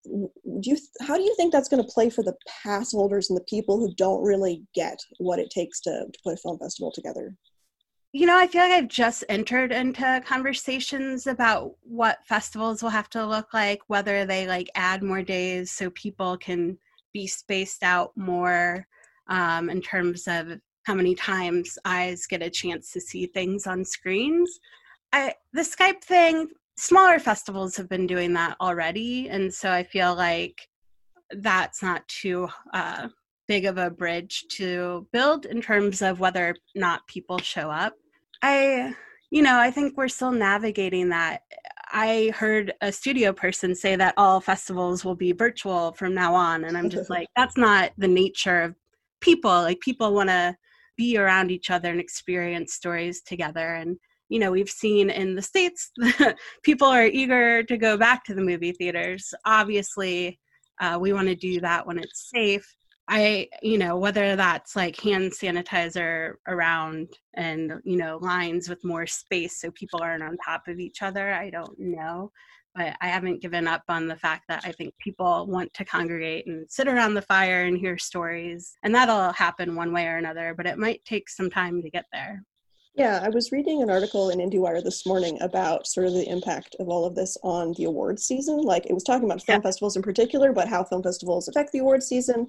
Do 0.03 0.31
you 0.63 0.77
how 1.01 1.17
do 1.17 1.21
you 1.21 1.35
think 1.35 1.53
that's 1.53 1.69
going 1.69 1.83
to 1.83 1.91
play 1.91 2.09
for 2.09 2.23
the 2.23 2.35
pass 2.63 2.91
holders 2.93 3.29
and 3.29 3.37
the 3.37 3.45
people 3.47 3.77
who 3.77 3.93
don't 3.93 4.23
really 4.23 4.63
get 4.73 4.99
what 5.19 5.37
it 5.37 5.51
takes 5.51 5.79
to, 5.81 5.91
to 6.11 6.19
put 6.23 6.33
a 6.33 6.37
film 6.37 6.57
festival 6.57 6.91
together? 6.91 7.35
You 8.13 8.25
know, 8.25 8.37
I 8.37 8.47
feel 8.47 8.61
like 8.61 8.71
I've 8.71 8.89
just 8.89 9.23
entered 9.29 9.71
into 9.71 10.21
conversations 10.25 11.27
about 11.27 11.75
what 11.81 12.25
festivals 12.25 12.83
will 12.83 12.89
have 12.89 13.09
to 13.11 13.25
look 13.25 13.53
like, 13.53 13.81
whether 13.87 14.25
they 14.25 14.47
like 14.47 14.69
add 14.75 15.01
more 15.01 15.21
days 15.21 15.71
so 15.71 15.89
people 15.91 16.37
can 16.37 16.77
be 17.13 17.25
spaced 17.25 17.83
out 17.83 18.11
more 18.17 18.85
um, 19.27 19.69
in 19.69 19.81
terms 19.81 20.27
of 20.27 20.59
how 20.83 20.93
many 20.93 21.15
times 21.15 21.77
eyes 21.85 22.27
get 22.27 22.41
a 22.41 22.49
chance 22.49 22.91
to 22.91 22.99
see 22.99 23.27
things 23.27 23.65
on 23.65 23.85
screens. 23.85 24.59
I 25.13 25.35
the 25.53 25.61
Skype 25.61 26.03
thing, 26.03 26.49
smaller 26.77 27.19
festivals 27.19 27.77
have 27.77 27.87
been 27.87 28.07
doing 28.07 28.33
that 28.33 28.57
already, 28.59 29.29
and 29.29 29.53
so 29.53 29.71
I 29.71 29.83
feel 29.83 30.15
like 30.15 30.67
that's 31.29 31.81
not 31.81 32.05
too 32.09 32.49
uh, 32.73 33.07
big 33.47 33.65
of 33.65 33.77
a 33.77 33.89
bridge 33.89 34.45
to 34.49 35.07
build 35.13 35.45
in 35.45 35.61
terms 35.61 36.01
of 36.01 36.19
whether 36.19 36.49
or 36.49 36.55
not 36.75 37.07
people 37.07 37.37
show 37.37 37.69
up. 37.69 37.93
I, 38.41 38.95
you 39.29 39.41
know, 39.41 39.59
I 39.59 39.71
think 39.71 39.97
we're 39.97 40.07
still 40.07 40.31
navigating 40.31 41.09
that. 41.09 41.41
I 41.91 42.31
heard 42.35 42.73
a 42.81 42.91
studio 42.91 43.33
person 43.33 43.75
say 43.75 43.95
that 43.97 44.13
all 44.17 44.39
festivals 44.39 45.03
will 45.03 45.15
be 45.15 45.33
virtual 45.33 45.91
from 45.93 46.13
now 46.13 46.33
on. 46.33 46.63
And 46.63 46.77
I'm 46.77 46.89
just 46.89 47.09
like, 47.09 47.27
that's 47.35 47.57
not 47.57 47.91
the 47.97 48.07
nature 48.07 48.61
of 48.61 48.75
people. 49.19 49.51
Like, 49.51 49.79
people 49.81 50.13
want 50.13 50.29
to 50.29 50.55
be 50.97 51.17
around 51.17 51.51
each 51.51 51.69
other 51.69 51.89
and 51.89 51.99
experience 51.99 52.73
stories 52.73 53.21
together. 53.21 53.75
And, 53.75 53.97
you 54.29 54.39
know, 54.39 54.51
we've 54.51 54.69
seen 54.69 55.09
in 55.09 55.35
the 55.35 55.41
States, 55.41 55.91
people 56.63 56.87
are 56.87 57.05
eager 57.05 57.63
to 57.63 57.77
go 57.77 57.97
back 57.97 58.23
to 58.25 58.33
the 58.33 58.41
movie 58.41 58.71
theaters. 58.71 59.33
Obviously, 59.45 60.39
uh, 60.79 60.97
we 60.99 61.13
want 61.13 61.27
to 61.27 61.35
do 61.35 61.59
that 61.61 61.85
when 61.85 61.97
it's 61.99 62.29
safe. 62.29 62.65
I, 63.13 63.49
you 63.61 63.77
know, 63.77 63.97
whether 63.97 64.37
that's 64.37 64.73
like 64.73 64.97
hand 64.97 65.33
sanitizer 65.33 66.35
around 66.47 67.09
and, 67.33 67.73
you 67.83 67.97
know, 67.97 68.17
lines 68.21 68.69
with 68.69 68.85
more 68.85 69.05
space 69.05 69.59
so 69.59 69.69
people 69.71 70.01
aren't 70.01 70.23
on 70.23 70.37
top 70.37 70.69
of 70.69 70.79
each 70.79 71.01
other, 71.01 71.33
I 71.33 71.49
don't 71.49 71.77
know. 71.77 72.31
But 72.73 72.95
I 73.01 73.09
haven't 73.09 73.41
given 73.41 73.67
up 73.67 73.83
on 73.89 74.07
the 74.07 74.15
fact 74.15 74.45
that 74.47 74.63
I 74.63 74.71
think 74.71 74.93
people 74.97 75.45
want 75.47 75.73
to 75.73 75.83
congregate 75.83 76.47
and 76.47 76.65
sit 76.71 76.87
around 76.87 77.15
the 77.15 77.21
fire 77.23 77.65
and 77.65 77.77
hear 77.77 77.97
stories. 77.97 78.77
And 78.81 78.95
that'll 78.95 79.33
happen 79.33 79.75
one 79.75 79.91
way 79.91 80.07
or 80.07 80.15
another, 80.15 80.53
but 80.55 80.65
it 80.65 80.77
might 80.77 81.03
take 81.03 81.27
some 81.27 81.49
time 81.49 81.81
to 81.81 81.89
get 81.89 82.05
there. 82.13 82.41
Yeah, 82.95 83.19
I 83.21 83.27
was 83.27 83.51
reading 83.51 83.81
an 83.81 83.89
article 83.89 84.29
in 84.29 84.39
IndieWire 84.39 84.83
this 84.83 85.05
morning 85.05 85.37
about 85.41 85.85
sort 85.85 86.07
of 86.07 86.13
the 86.13 86.29
impact 86.29 86.77
of 86.79 86.87
all 86.87 87.03
of 87.03 87.15
this 87.15 87.37
on 87.43 87.73
the 87.77 87.85
awards 87.85 88.23
season. 88.23 88.61
Like 88.61 88.85
it 88.85 88.93
was 88.93 89.03
talking 89.03 89.25
about 89.25 89.43
film 89.43 89.59
yeah. 89.59 89.63
festivals 89.63 89.97
in 89.97 90.01
particular, 90.01 90.53
but 90.53 90.69
how 90.69 90.85
film 90.85 91.03
festivals 91.03 91.49
affect 91.49 91.73
the 91.73 91.79
awards 91.79 92.07
season 92.07 92.47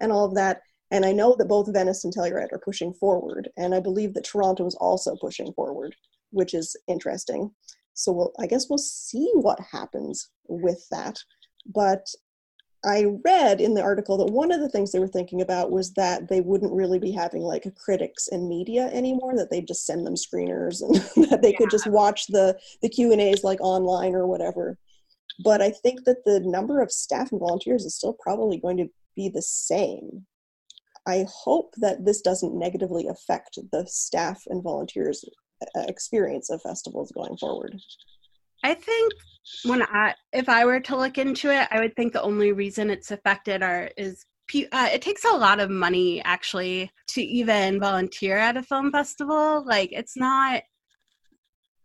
and 0.00 0.12
all 0.12 0.24
of 0.24 0.34
that. 0.34 0.62
And 0.90 1.06
I 1.06 1.12
know 1.12 1.34
that 1.38 1.48
both 1.48 1.72
Venice 1.72 2.04
and 2.04 2.14
Telluride 2.14 2.52
are 2.52 2.60
pushing 2.62 2.92
forward, 2.92 3.48
and 3.56 3.74
I 3.74 3.80
believe 3.80 4.12
that 4.14 4.24
Toronto 4.24 4.66
is 4.66 4.74
also 4.74 5.16
pushing 5.16 5.52
forward, 5.54 5.94
which 6.30 6.52
is 6.52 6.76
interesting. 6.86 7.50
So 7.94 8.12
we'll, 8.12 8.32
I 8.38 8.46
guess 8.46 8.68
we'll 8.68 8.78
see 8.78 9.30
what 9.34 9.58
happens 9.60 10.30
with 10.48 10.86
that. 10.90 11.18
But 11.66 12.06
I 12.84 13.06
read 13.24 13.60
in 13.60 13.74
the 13.74 13.82
article 13.82 14.16
that 14.18 14.32
one 14.32 14.50
of 14.50 14.60
the 14.60 14.68
things 14.68 14.90
they 14.90 14.98
were 14.98 15.06
thinking 15.06 15.40
about 15.40 15.70
was 15.70 15.92
that 15.94 16.28
they 16.28 16.40
wouldn't 16.40 16.72
really 16.72 16.98
be 16.98 17.12
having 17.12 17.42
like 17.42 17.64
critics 17.76 18.28
and 18.28 18.48
media 18.48 18.88
anymore; 18.92 19.36
that 19.36 19.50
they'd 19.50 19.68
just 19.68 19.86
send 19.86 20.04
them 20.04 20.14
screeners 20.14 20.82
and 20.82 20.96
that 21.30 21.42
they 21.42 21.52
yeah. 21.52 21.58
could 21.58 21.70
just 21.70 21.86
watch 21.86 22.26
the 22.26 22.58
the 22.82 22.88
Q 22.88 23.12
and 23.12 23.20
A's 23.20 23.44
like 23.44 23.60
online 23.60 24.14
or 24.14 24.26
whatever. 24.26 24.78
But 25.44 25.62
I 25.62 25.70
think 25.70 26.04
that 26.04 26.24
the 26.24 26.40
number 26.40 26.80
of 26.80 26.90
staff 26.90 27.30
and 27.30 27.40
volunteers 27.40 27.84
is 27.84 27.94
still 27.94 28.16
probably 28.20 28.58
going 28.58 28.76
to 28.78 28.88
be 29.14 29.28
the 29.28 29.42
same. 29.42 30.26
I 31.06 31.26
hope 31.28 31.74
that 31.78 32.04
this 32.04 32.20
doesn't 32.20 32.58
negatively 32.58 33.08
affect 33.08 33.58
the 33.72 33.86
staff 33.86 34.42
and 34.46 34.62
volunteers 34.62 35.24
uh, 35.76 35.84
experience 35.88 36.50
of 36.50 36.62
festivals 36.62 37.12
going 37.12 37.36
forward. 37.36 37.76
I 38.64 38.74
think 38.74 39.12
when 39.64 39.82
I, 39.82 40.14
if 40.32 40.48
I 40.48 40.64
were 40.64 40.80
to 40.80 40.96
look 40.96 41.18
into 41.18 41.50
it, 41.50 41.68
I 41.70 41.80
would 41.80 41.96
think 41.96 42.12
the 42.12 42.22
only 42.22 42.52
reason 42.52 42.90
it's 42.90 43.10
affected 43.10 43.62
are 43.62 43.90
is 43.96 44.24
uh, 44.72 44.90
it 44.92 45.00
takes 45.00 45.24
a 45.24 45.36
lot 45.36 45.60
of 45.60 45.70
money 45.70 46.20
actually 46.24 46.90
to 47.08 47.22
even 47.22 47.80
volunteer 47.80 48.36
at 48.36 48.56
a 48.56 48.62
film 48.62 48.92
festival. 48.92 49.64
Like 49.64 49.92
it's 49.92 50.16
not 50.16 50.62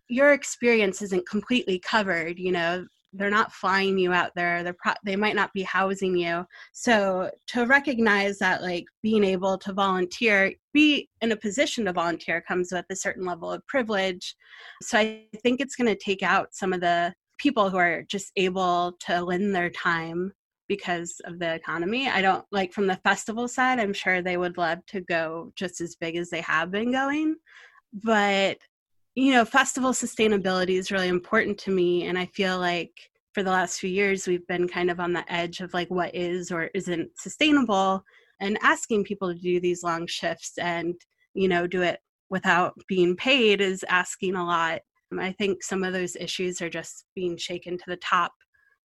your 0.09 0.33
experience 0.33 1.01
isn't 1.01 1.27
completely 1.27 1.79
covered. 1.79 2.39
You 2.39 2.51
know, 2.51 2.85
they're 3.17 3.29
not 3.29 3.51
flying 3.51 3.97
you 3.97 4.13
out 4.13 4.31
there. 4.35 4.63
They're 4.63 4.75
pro- 4.77 4.93
they 5.03 5.15
might 5.15 5.35
not 5.35 5.53
be 5.53 5.63
housing 5.63 6.15
you. 6.15 6.45
So 6.73 7.31
to 7.47 7.65
recognize 7.65 8.37
that, 8.39 8.61
like 8.61 8.85
being 9.01 9.23
able 9.23 9.57
to 9.59 9.73
volunteer, 9.73 10.53
be 10.73 11.09
in 11.21 11.31
a 11.31 11.37
position 11.37 11.85
to 11.85 11.93
volunteer, 11.93 12.41
comes 12.41 12.69
with 12.71 12.85
a 12.89 12.95
certain 12.95 13.25
level 13.25 13.51
of 13.51 13.65
privilege. 13.67 14.35
So 14.83 14.99
I 14.99 15.25
think 15.43 15.59
it's 15.59 15.75
going 15.75 15.93
to 15.93 16.03
take 16.03 16.23
out 16.23 16.49
some 16.53 16.73
of 16.73 16.81
the 16.81 17.13
people 17.37 17.69
who 17.69 17.77
are 17.77 18.03
just 18.03 18.31
able 18.35 18.93
to 19.07 19.21
lend 19.23 19.55
their 19.55 19.69
time 19.69 20.33
because 20.67 21.21
of 21.25 21.39
the 21.39 21.53
economy. 21.53 22.09
I 22.09 22.21
don't 22.21 22.45
like 22.51 22.73
from 22.73 22.87
the 22.87 22.99
festival 23.03 23.47
side, 23.47 23.79
I'm 23.79 23.93
sure 23.93 24.21
they 24.21 24.37
would 24.37 24.57
love 24.57 24.79
to 24.87 25.01
go 25.01 25.51
just 25.55 25.79
as 25.81 25.95
big 25.95 26.17
as 26.17 26.29
they 26.29 26.41
have 26.41 26.71
been 26.71 26.91
going. 26.91 27.35
But, 27.93 28.57
you 29.17 29.31
know, 29.31 29.43
festival 29.43 29.93
sustainability 29.93 30.77
is 30.77 30.91
really 30.91 31.07
important 31.07 31.57
to 31.57 31.71
me. 31.71 32.03
And 32.03 32.19
I 32.19 32.27
feel 32.27 32.59
like 32.59 32.91
for 33.33 33.41
the 33.41 33.49
last 33.49 33.79
few 33.79 33.89
years, 33.89 34.27
we've 34.27 34.45
been 34.45 34.67
kind 34.67 34.91
of 34.91 34.99
on 34.99 35.11
the 35.11 35.25
edge 35.33 35.59
of 35.59 35.73
like 35.73 35.89
what 35.89 36.13
is 36.13 36.51
or 36.51 36.69
isn't 36.75 37.09
sustainable 37.17 38.03
and 38.39 38.59
asking 38.61 39.05
people 39.05 39.33
to 39.33 39.39
do 39.39 39.59
these 39.59 39.81
long 39.81 40.05
shifts 40.05 40.59
and, 40.59 40.93
you 41.33 41.47
know, 41.47 41.65
do 41.65 41.81
it 41.81 41.99
without 42.29 42.75
being 42.87 43.15
paid 43.15 43.59
is 43.59 43.83
asking 43.89 44.35
a 44.35 44.45
lot. 44.45 44.81
I 45.19 45.31
think 45.31 45.63
some 45.63 45.83
of 45.83 45.93
those 45.93 46.15
issues 46.17 46.61
are 46.61 46.69
just 46.69 47.05
being 47.15 47.37
shaken 47.37 47.75
to 47.75 47.85
the 47.87 47.97
top 47.97 48.33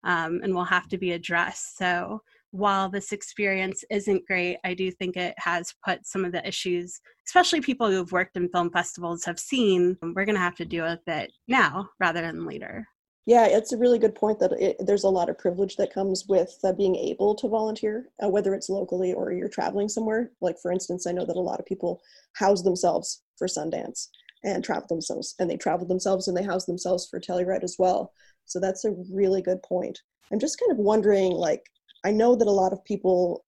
um, 0.02 0.40
and 0.42 0.54
will 0.54 0.64
have 0.64 0.88
to 0.88 0.96
be 0.96 1.12
addressed. 1.12 1.76
So 1.76 2.22
while 2.52 2.88
this 2.88 3.12
experience 3.12 3.82
isn't 3.90 4.26
great, 4.26 4.58
I 4.62 4.74
do 4.74 4.90
think 4.90 5.16
it 5.16 5.34
has 5.38 5.74
put 5.84 6.06
some 6.06 6.24
of 6.24 6.32
the 6.32 6.46
issues, 6.46 7.00
especially 7.26 7.60
people 7.60 7.90
who've 7.90 8.12
worked 8.12 8.36
in 8.36 8.48
film 8.50 8.70
festivals 8.70 9.24
have 9.24 9.40
seen, 9.40 9.96
we're 10.02 10.26
going 10.26 10.36
to 10.36 10.40
have 10.40 10.56
to 10.56 10.64
deal 10.64 10.84
with 10.84 11.06
it 11.06 11.32
now 11.48 11.88
rather 11.98 12.20
than 12.20 12.46
later. 12.46 12.86
Yeah, 13.24 13.46
it's 13.46 13.72
a 13.72 13.78
really 13.78 13.98
good 13.98 14.14
point 14.14 14.40
that 14.40 14.52
it, 14.52 14.76
there's 14.80 15.04
a 15.04 15.08
lot 15.08 15.30
of 15.30 15.38
privilege 15.38 15.76
that 15.76 15.94
comes 15.94 16.26
with 16.28 16.58
uh, 16.64 16.72
being 16.72 16.96
able 16.96 17.34
to 17.36 17.48
volunteer, 17.48 18.10
uh, 18.22 18.28
whether 18.28 18.52
it's 18.52 18.68
locally 18.68 19.12
or 19.12 19.32
you're 19.32 19.48
traveling 19.48 19.88
somewhere. 19.88 20.32
Like, 20.40 20.56
for 20.60 20.72
instance, 20.72 21.06
I 21.06 21.12
know 21.12 21.24
that 21.24 21.36
a 21.36 21.40
lot 21.40 21.60
of 21.60 21.66
people 21.66 22.02
house 22.34 22.62
themselves 22.62 23.22
for 23.38 23.46
Sundance 23.46 24.08
and 24.44 24.64
travel 24.64 24.88
themselves, 24.88 25.36
and 25.38 25.48
they 25.48 25.56
travel 25.56 25.86
themselves 25.86 26.26
and 26.26 26.36
they 26.36 26.42
house 26.42 26.66
themselves 26.66 27.06
for 27.08 27.20
Telluride 27.20 27.62
as 27.62 27.76
well. 27.78 28.12
So 28.44 28.58
that's 28.58 28.84
a 28.84 28.94
really 29.10 29.40
good 29.40 29.62
point. 29.62 30.00
I'm 30.32 30.40
just 30.40 30.58
kind 30.58 30.72
of 30.72 30.78
wondering, 30.78 31.30
like, 31.30 31.62
I 32.04 32.10
know 32.10 32.36
that 32.36 32.48
a 32.48 32.52
lot 32.52 32.72
of 32.72 32.84
people 32.84 33.44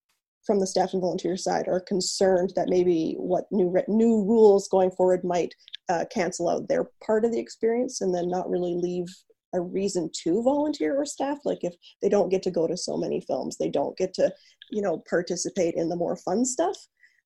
from 0.46 0.60
the 0.60 0.66
staff 0.66 0.92
and 0.92 1.00
volunteer 1.00 1.36
side 1.36 1.68
are 1.68 1.80
concerned 1.80 2.52
that 2.54 2.68
maybe 2.68 3.14
what 3.18 3.44
new 3.50 3.74
new 3.88 4.24
rules 4.24 4.68
going 4.68 4.90
forward 4.90 5.24
might 5.24 5.54
uh, 5.88 6.04
cancel 6.12 6.48
out 6.48 6.68
their 6.68 6.90
part 7.04 7.24
of 7.24 7.32
the 7.32 7.40
experience 7.40 8.00
and 8.00 8.14
then 8.14 8.28
not 8.28 8.50
really 8.50 8.74
leave 8.74 9.06
a 9.54 9.60
reason 9.60 10.10
to 10.12 10.42
volunteer 10.42 10.96
or 10.96 11.06
staff 11.06 11.38
like 11.44 11.60
if 11.62 11.74
they 12.02 12.08
don't 12.08 12.28
get 12.28 12.42
to 12.42 12.50
go 12.50 12.66
to 12.66 12.76
so 12.76 12.96
many 12.96 13.20
films 13.20 13.56
they 13.56 13.70
don't 13.70 13.96
get 13.96 14.12
to 14.12 14.32
you 14.70 14.82
know 14.82 15.02
participate 15.08 15.74
in 15.76 15.88
the 15.88 15.96
more 15.96 16.16
fun 16.16 16.44
stuff 16.44 16.76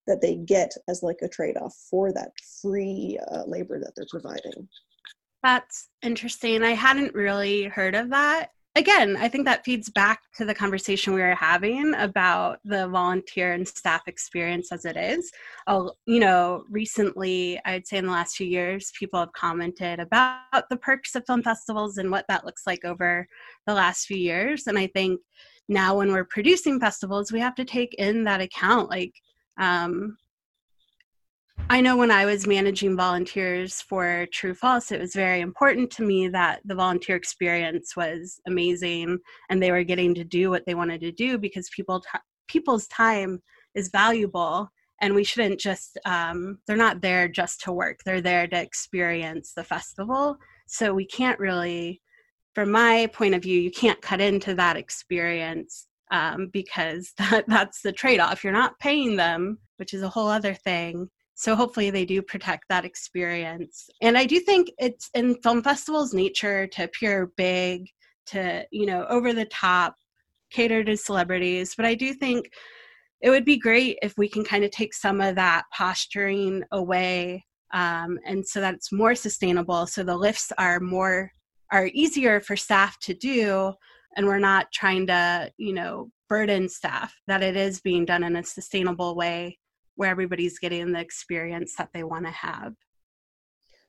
that 0.06 0.20
they 0.20 0.36
get 0.36 0.70
as 0.88 1.02
like 1.02 1.18
a 1.22 1.28
trade-off 1.28 1.74
for 1.90 2.12
that 2.12 2.30
free 2.62 3.18
uh, 3.32 3.42
labor 3.46 3.80
that 3.80 3.92
they're 3.96 4.06
providing 4.10 4.68
that's 5.42 5.88
interesting. 6.02 6.62
I 6.62 6.72
hadn't 6.72 7.14
really 7.14 7.64
heard 7.64 7.94
of 7.94 8.10
that. 8.10 8.50
Again, 8.78 9.16
I 9.16 9.26
think 9.28 9.44
that 9.46 9.64
feeds 9.64 9.90
back 9.90 10.20
to 10.36 10.44
the 10.44 10.54
conversation 10.54 11.12
we 11.12 11.20
were 11.20 11.34
having 11.34 11.94
about 11.94 12.60
the 12.64 12.86
volunteer 12.86 13.52
and 13.52 13.66
staff 13.66 14.02
experience 14.06 14.70
as 14.70 14.84
it 14.84 14.96
is. 14.96 15.32
Oh, 15.66 15.94
you 16.06 16.20
know, 16.20 16.62
recently, 16.70 17.60
I'd 17.64 17.88
say 17.88 17.96
in 17.96 18.06
the 18.06 18.12
last 18.12 18.36
few 18.36 18.46
years, 18.46 18.92
people 18.96 19.18
have 19.18 19.32
commented 19.32 19.98
about 19.98 20.68
the 20.70 20.76
perks 20.76 21.16
of 21.16 21.26
film 21.26 21.42
festivals 21.42 21.98
and 21.98 22.12
what 22.12 22.26
that 22.28 22.46
looks 22.46 22.68
like 22.68 22.84
over 22.84 23.26
the 23.66 23.74
last 23.74 24.06
few 24.06 24.16
years. 24.16 24.68
And 24.68 24.78
I 24.78 24.86
think 24.86 25.20
now 25.68 25.96
when 25.96 26.12
we're 26.12 26.22
producing 26.24 26.78
festivals, 26.78 27.32
we 27.32 27.40
have 27.40 27.56
to 27.56 27.64
take 27.64 27.94
in 27.94 28.22
that 28.24 28.40
account. 28.40 28.90
Like, 28.90 29.12
um, 29.58 30.16
I 31.70 31.82
know 31.82 31.98
when 31.98 32.10
I 32.10 32.24
was 32.24 32.46
managing 32.46 32.96
volunteers 32.96 33.82
for 33.82 34.26
True 34.32 34.54
False, 34.54 34.90
it 34.90 35.00
was 35.00 35.14
very 35.14 35.42
important 35.42 35.90
to 35.92 36.02
me 36.02 36.28
that 36.28 36.60
the 36.64 36.74
volunteer 36.74 37.14
experience 37.14 37.94
was 37.94 38.40
amazing 38.46 39.18
and 39.50 39.62
they 39.62 39.70
were 39.70 39.84
getting 39.84 40.14
to 40.14 40.24
do 40.24 40.48
what 40.48 40.64
they 40.64 40.74
wanted 40.74 41.02
to 41.02 41.12
do 41.12 41.36
because 41.36 41.68
people 41.68 42.00
t- 42.00 42.18
people's 42.48 42.86
time 42.88 43.42
is 43.74 43.90
valuable 43.90 44.70
and 45.02 45.14
we 45.14 45.22
shouldn't 45.22 45.60
just 45.60 45.98
um, 46.06 46.58
they're 46.66 46.74
not 46.74 47.02
there 47.02 47.28
just 47.28 47.60
to 47.60 47.72
work 47.72 48.00
they're 48.04 48.22
there 48.22 48.46
to 48.46 48.60
experience 48.60 49.52
the 49.52 49.62
festival. 49.62 50.38
So 50.66 50.94
we 50.94 51.04
can't 51.04 51.38
really 51.38 52.00
from 52.54 52.70
my 52.70 53.10
point 53.12 53.34
of 53.34 53.42
view 53.42 53.60
you 53.60 53.70
can't 53.70 54.00
cut 54.00 54.22
into 54.22 54.54
that 54.54 54.78
experience 54.78 55.86
um, 56.10 56.48
because 56.50 57.12
that, 57.18 57.44
that's 57.46 57.82
the 57.82 57.92
trade-off. 57.92 58.42
You're 58.42 58.54
not 58.54 58.78
paying 58.78 59.16
them 59.16 59.58
which 59.76 59.92
is 59.92 60.02
a 60.02 60.08
whole 60.08 60.28
other 60.28 60.54
thing 60.54 61.10
so 61.38 61.54
hopefully 61.54 61.90
they 61.90 62.04
do 62.04 62.20
protect 62.20 62.64
that 62.68 62.84
experience. 62.84 63.88
And 64.02 64.18
i 64.18 64.26
do 64.26 64.40
think 64.40 64.70
it's 64.78 65.08
in 65.14 65.36
film 65.42 65.62
festivals 65.62 66.12
nature 66.12 66.66
to 66.66 66.84
appear 66.84 67.32
big 67.36 67.88
to 68.26 68.66
you 68.72 68.86
know 68.86 69.06
over 69.08 69.32
the 69.32 69.46
top 69.46 69.94
cater 70.50 70.82
to 70.84 70.96
celebrities. 70.96 71.74
But 71.76 71.86
i 71.86 71.94
do 71.94 72.12
think 72.12 72.50
it 73.20 73.30
would 73.30 73.44
be 73.44 73.56
great 73.58 73.98
if 74.02 74.14
we 74.16 74.28
can 74.28 74.44
kind 74.44 74.64
of 74.64 74.70
take 74.70 74.94
some 74.94 75.20
of 75.20 75.36
that 75.36 75.64
posturing 75.72 76.62
away 76.72 77.44
um, 77.72 78.18
and 78.24 78.46
so 78.46 78.60
that 78.60 78.74
it's 78.74 78.92
more 78.92 79.14
sustainable 79.14 79.86
so 79.86 80.02
the 80.02 80.16
lifts 80.16 80.52
are 80.58 80.80
more 80.80 81.30
are 81.70 81.90
easier 81.92 82.40
for 82.40 82.56
staff 82.56 82.98
to 83.00 83.14
do 83.14 83.72
and 84.16 84.26
we're 84.26 84.38
not 84.38 84.66
trying 84.72 85.06
to 85.06 85.52
you 85.56 85.72
know 85.72 86.10
burden 86.28 86.68
staff 86.68 87.14
that 87.28 87.42
it 87.42 87.56
is 87.56 87.80
being 87.80 88.04
done 88.04 88.24
in 88.24 88.36
a 88.36 88.44
sustainable 88.44 89.14
way 89.14 89.56
where 89.98 90.08
everybody's 90.08 90.60
getting 90.60 90.92
the 90.92 91.00
experience 91.00 91.74
that 91.76 91.88
they 91.92 92.04
want 92.04 92.24
to 92.24 92.30
have. 92.30 92.72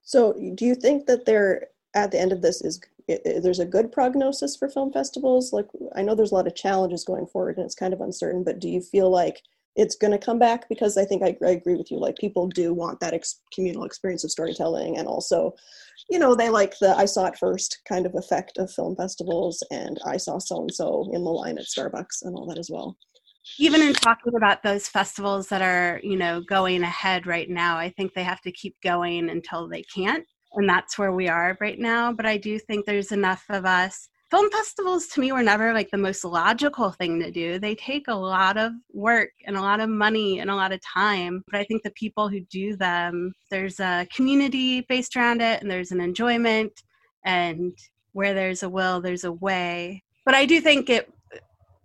So, 0.01 0.33
do 0.55 0.65
you 0.65 0.73
think 0.73 1.05
that 1.05 1.25
there 1.25 1.67
at 1.93 2.11
the 2.11 2.19
end 2.19 2.31
of 2.31 2.41
this 2.41 2.61
is 2.61 2.81
there's 3.07 3.59
a 3.59 3.65
good 3.65 3.91
prognosis 3.91 4.55
for 4.55 4.69
film 4.69 4.91
festivals? 4.91 5.53
Like, 5.53 5.67
I 5.95 6.01
know 6.01 6.15
there's 6.15 6.31
a 6.31 6.35
lot 6.35 6.47
of 6.47 6.55
challenges 6.55 7.05
going 7.05 7.27
forward, 7.27 7.57
and 7.57 7.65
it's 7.65 7.75
kind 7.75 7.93
of 7.93 8.01
uncertain. 8.01 8.43
But 8.43 8.57
do 8.57 8.67
you 8.67 8.81
feel 8.81 9.11
like 9.11 9.39
it's 9.75 9.95
going 9.95 10.11
to 10.11 10.25
come 10.25 10.39
back? 10.39 10.67
Because 10.67 10.97
I 10.97 11.05
think 11.05 11.21
I, 11.21 11.37
I 11.45 11.51
agree 11.51 11.75
with 11.75 11.91
you. 11.91 11.99
Like, 11.99 12.17
people 12.17 12.47
do 12.47 12.73
want 12.73 12.99
that 13.01 13.13
ex- 13.13 13.41
communal 13.53 13.83
experience 13.83 14.23
of 14.23 14.31
storytelling, 14.31 14.97
and 14.97 15.07
also, 15.07 15.53
you 16.09 16.17
know, 16.17 16.33
they 16.33 16.49
like 16.49 16.73
the 16.79 16.95
"I 16.97 17.05
saw 17.05 17.27
it 17.27 17.37
first 17.37 17.81
kind 17.87 18.07
of 18.07 18.15
effect 18.15 18.57
of 18.57 18.71
film 18.71 18.95
festivals, 18.95 19.61
and 19.69 19.99
I 20.07 20.17
saw 20.17 20.39
so 20.39 20.61
and 20.61 20.73
so 20.73 21.07
in 21.13 21.23
the 21.23 21.29
line 21.29 21.59
at 21.59 21.65
Starbucks 21.65 22.23
and 22.23 22.35
all 22.35 22.47
that 22.47 22.57
as 22.57 22.71
well 22.71 22.97
even 23.57 23.81
in 23.81 23.93
talking 23.93 24.35
about 24.35 24.63
those 24.63 24.87
festivals 24.87 25.47
that 25.47 25.61
are 25.61 25.99
you 26.03 26.17
know 26.17 26.41
going 26.41 26.83
ahead 26.83 27.25
right 27.25 27.49
now 27.49 27.77
i 27.77 27.89
think 27.89 28.13
they 28.13 28.23
have 28.23 28.41
to 28.41 28.51
keep 28.51 28.75
going 28.83 29.29
until 29.29 29.67
they 29.67 29.83
can't 29.83 30.25
and 30.53 30.67
that's 30.67 30.97
where 30.97 31.11
we 31.11 31.27
are 31.27 31.57
right 31.61 31.79
now 31.79 32.11
but 32.11 32.25
i 32.25 32.37
do 32.37 32.59
think 32.59 32.85
there's 32.85 33.11
enough 33.11 33.45
of 33.49 33.65
us. 33.65 34.09
Film 34.31 34.51
festivals 34.51 35.07
to 35.07 35.21
me 35.21 35.31
were 35.31 35.41
never 35.41 35.73
like 35.73 35.89
the 35.89 35.97
most 35.97 36.23
logical 36.23 36.91
thing 36.91 37.19
to 37.19 37.31
do. 37.31 37.57
They 37.57 37.73
take 37.73 38.07
a 38.07 38.13
lot 38.13 38.57
of 38.57 38.73
work 38.93 39.31
and 39.47 39.57
a 39.57 39.61
lot 39.61 39.79
of 39.79 39.89
money 39.89 40.37
and 40.39 40.51
a 40.51 40.55
lot 40.55 40.71
of 40.71 40.79
time 40.81 41.43
but 41.47 41.59
i 41.59 41.63
think 41.63 41.81
the 41.81 41.91
people 41.91 42.29
who 42.29 42.41
do 42.41 42.75
them 42.75 43.33
there's 43.49 43.79
a 43.79 44.07
community 44.15 44.81
based 44.81 45.15
around 45.15 45.41
it 45.41 45.61
and 45.61 45.71
there's 45.71 45.91
an 45.91 45.99
enjoyment 45.99 46.71
and 47.25 47.73
where 48.13 48.35
there's 48.35 48.61
a 48.61 48.69
will 48.69 49.01
there's 49.01 49.23
a 49.23 49.31
way. 49.31 50.03
But 50.25 50.35
i 50.35 50.45
do 50.45 50.61
think 50.61 50.91
it 50.91 51.11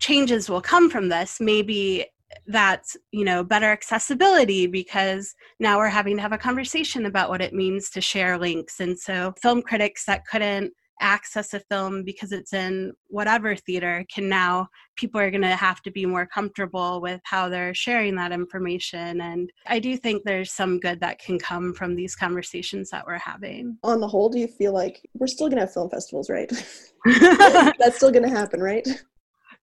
changes 0.05 0.51
will 0.51 0.61
come 0.61 0.90
from 0.90 1.09
this 1.09 1.38
maybe 1.40 2.05
that's 2.47 2.97
you 3.12 3.25
know 3.25 3.43
better 3.43 3.71
accessibility 3.71 4.67
because 4.67 5.35
now 5.61 5.79
we're 5.79 5.88
having 5.88 6.17
to 6.17 6.23
have 6.23 6.33
a 6.33 6.38
conversation 6.38 7.07
about 7.07 7.31
what 7.31 7.40
it 7.40 7.55
means 7.55 7.90
to 7.90 8.01
share 8.01 8.38
links. 8.38 8.81
And 8.81 8.99
so 8.99 9.33
film 9.40 9.62
critics 9.62 10.05
that 10.07 10.27
couldn't 10.27 10.73
access 11.01 11.53
a 11.55 11.61
film 11.61 12.05
because 12.05 12.31
it's 12.31 12.53
in 12.53 12.93
whatever 13.09 13.57
theater 13.57 14.05
can 14.14 14.29
now 14.29 14.69
people 14.97 15.21
are 15.21 15.31
going 15.31 15.43
to 15.43 15.57
have 15.57 15.83
to 15.83 15.90
be 15.90 16.07
more 16.07 16.25
comfortable 16.25 17.01
with 17.01 17.21
how 17.25 17.49
they're 17.49 17.75
sharing 17.75 18.14
that 18.14 18.31
information. 18.31 19.21
And 19.21 19.51
i 19.67 19.81
do 19.81 19.97
think 19.97 20.23
there's 20.23 20.53
some 20.53 20.79
good 20.79 21.01
that 21.01 21.19
can 21.19 21.38
come 21.38 21.75
from 21.75 21.97
these 21.97 22.14
conversations 22.14 22.90
that 22.90 23.05
we're 23.07 23.19
having. 23.19 23.77
On 23.83 24.01
the 24.01 24.09
whole 24.09 24.29
do 24.29 24.38
you 24.38 24.47
feel 24.47 24.73
like 24.73 25.01
we're 25.14 25.27
still 25.27 25.49
going 25.49 25.57
to 25.57 25.62
have 25.62 25.73
film 25.73 25.90
festivals 25.90 26.31
right? 26.31 26.51
That's 27.05 27.97
still 27.97 28.12
going 28.12 28.29
to 28.29 28.37
happen 28.37 28.61
right 28.61 28.87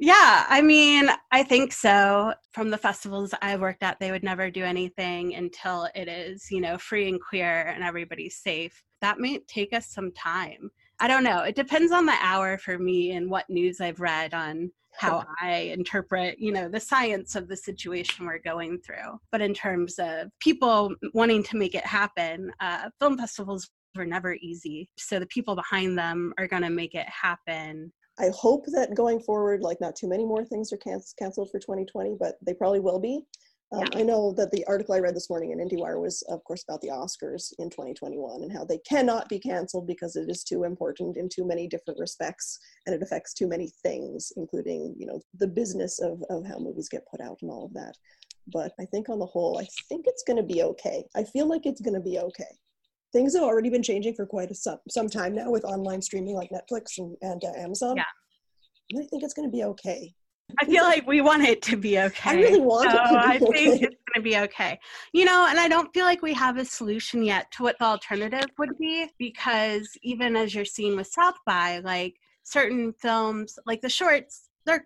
yeah, 0.02 0.48
I 0.50 0.64
mean, 0.64 1.12
I 1.32 1.44
think 1.44 1.72
so. 1.72 2.34
From 2.54 2.72
the 2.72 2.78
festivals 2.78 3.36
I've 3.40 3.62
worked 3.62 3.84
at, 3.84 4.00
they 4.00 4.10
would 4.10 4.24
never 4.24 4.50
do 4.50 4.64
anything 4.64 5.36
until 5.36 5.88
it 5.94 6.08
is, 6.08 6.50
you 6.50 6.60
know, 6.60 6.80
free 6.80 7.08
and 7.08 7.22
queer 7.22 7.68
and 7.68 7.84
everybody's 7.84 8.38
safe. 8.38 8.84
That 9.02 9.20
may 9.20 9.38
take 9.48 9.74
us 9.74 9.94
some 9.94 10.12
time. 10.14 10.72
I 11.00 11.08
don't 11.08 11.24
know. 11.24 11.44
It 11.44 11.56
depends 11.56 11.92
on 11.92 12.08
the 12.08 12.18
hour 12.20 12.58
for 12.58 12.80
me 12.80 13.12
and 13.12 13.30
what 13.30 13.48
news 13.48 13.80
I've 13.80 14.00
read 14.00 14.34
on 14.34 14.72
how 14.94 15.24
I 15.42 15.72
interpret, 15.78 16.40
you 16.40 16.52
know, 16.52 16.68
the 16.68 16.80
science 16.80 17.36
of 17.36 17.48
the 17.48 17.56
situation 17.56 18.26
we're 18.26 18.40
going 18.40 18.80
through. 18.80 19.20
But 19.32 19.42
in 19.42 19.54
terms 19.54 20.00
of 20.00 20.30
people 20.40 20.96
wanting 21.14 21.44
to 21.44 21.58
make 21.58 21.76
it 21.76 21.86
happen, 21.86 22.52
uh, 22.60 22.90
film 23.00 23.20
festivals 23.20 23.70
were 23.96 24.08
never 24.08 24.34
easy. 24.42 24.90
So 24.98 25.20
the 25.20 25.28
people 25.28 25.56
behind 25.56 25.96
them 25.96 26.34
are 26.40 26.48
going 26.48 26.64
to 26.64 26.72
make 26.72 26.96
it 26.96 27.08
happen. 27.08 27.94
I 28.22 28.30
hope 28.36 28.66
that 28.68 28.94
going 28.94 29.20
forward, 29.20 29.62
like 29.62 29.82
not 29.82 29.96
too 29.96 30.08
many 30.08 30.24
more 30.24 30.46
things 30.46 30.72
are 30.72 30.78
can- 30.78 31.02
canceled 31.18 31.50
for 31.52 31.60
2020, 31.60 32.16
but 32.20 32.36
they 32.46 32.54
probably 32.54 32.80
will 32.80 33.00
be. 33.00 33.26
Um, 33.74 33.88
yeah. 33.94 34.00
I 34.00 34.04
know 34.04 34.34
that 34.34 34.52
the 34.52 34.66
article 34.68 34.94
I 34.94 35.00
read 35.00 35.16
this 35.16 35.30
morning 35.30 35.52
in 35.52 35.58
IndieWire 35.58 36.00
was, 36.00 36.22
of 36.24 36.44
course, 36.44 36.64
about 36.68 36.82
the 36.82 36.90
Oscars 36.90 37.54
in 37.58 37.70
2021 37.70 38.44
and 38.44 38.52
how 38.52 38.66
they 38.66 38.80
cannot 38.80 39.30
be 39.30 39.40
canceled 39.40 39.88
because 39.88 40.16
it 40.18 40.30
is 40.30 40.44
too 40.44 40.66
important 40.66 41.16
in 41.18 41.30
too 41.30 41.48
many 41.48 41.68
different 41.68 42.00
respects 42.00 42.60
and 42.86 42.94
it 42.94 43.02
affects 43.02 43.34
too 43.34 43.48
many 43.48 43.72
things, 43.82 44.34
including, 44.36 44.94
you 44.98 45.06
know, 45.08 45.22
the 45.40 45.48
business 45.48 46.00
of, 46.00 46.22
of 46.30 46.46
how 46.46 46.60
movies 46.60 46.90
get 46.90 47.08
put 47.10 47.22
out 47.22 47.38
and 47.42 47.50
all 47.50 47.66
of 47.66 47.74
that. 47.74 47.96
But 48.52 48.74
I 48.80 48.86
think 48.86 49.08
on 49.08 49.20
the 49.20 49.26
whole, 49.26 49.58
I 49.58 49.68
think 49.88 50.06
it's 50.06 50.24
going 50.28 50.38
to 50.38 50.44
be 50.44 50.64
okay. 50.64 51.06
I 51.16 51.24
feel 51.24 51.48
like 51.48 51.66
it's 51.66 51.82
going 51.82 51.94
to 51.94 52.02
be 52.02 52.20
okay. 52.20 52.58
Things 53.14 53.34
have 53.36 53.44
already 53.44 53.70
been 53.70 53.84
changing 53.84 54.14
for 54.14 54.26
quite 54.26 54.52
a 54.52 54.56
some, 54.56 54.80
some 54.90 55.10
time 55.10 55.36
now 55.36 55.52
with 55.52 55.66
online 55.66 56.02
streaming 56.02 56.36
like 56.36 56.50
Netflix 56.50 56.98
and, 56.98 57.16
and 57.22 57.44
uh, 57.44 57.52
Amazon. 57.58 57.98
Yeah. 57.98 58.04
And 58.92 59.04
I 59.04 59.08
think 59.08 59.24
it's 59.24 59.34
going 59.34 59.50
to 59.50 59.52
be 59.52 59.64
okay. 59.64 60.14
I 60.60 60.66
feel 60.66 60.84
like 60.84 61.08
we 61.08 61.22
want 61.22 61.44
it 61.44 61.62
to 61.64 61.78
be 61.78 62.00
okay. 62.00 62.30
I 62.30 62.34
really 62.34 62.60
want 62.60 62.92
so 62.92 62.98
it 62.98 63.04
to 63.04 63.10
be 63.10 63.16
I 63.16 63.36
okay. 63.36 63.66
think 63.66 63.84
it's 63.84 63.96
going 63.96 64.16
to 64.16 64.22
be 64.22 64.38
okay. 64.38 64.80
You 65.14 65.26
know, 65.26 65.48
and 65.50 65.60
I 65.60 65.68
don't 65.68 65.94
feel 65.94 66.06
like 66.06 66.22
we 66.22 66.34
have 66.34 66.58
a 66.58 66.66
solution 66.66 67.24
yet 67.24 67.52
to 67.54 67.64
what 67.64 67.78
the 67.80 67.86
alternative 67.86 68.50
would 68.58 68.78
be 68.78 69.08
because 69.18 69.90
even 70.02 70.36
as 70.36 70.54
you're 70.54 70.66
seeing 70.66 70.96
with 70.96 71.08
South 71.08 71.36
by, 71.46 71.80
like 71.80 72.16
certain 72.44 72.94
films, 72.94 73.58
like 73.66 73.82
the 73.82 73.90
shorts, 73.90 74.50
they're 74.66 74.86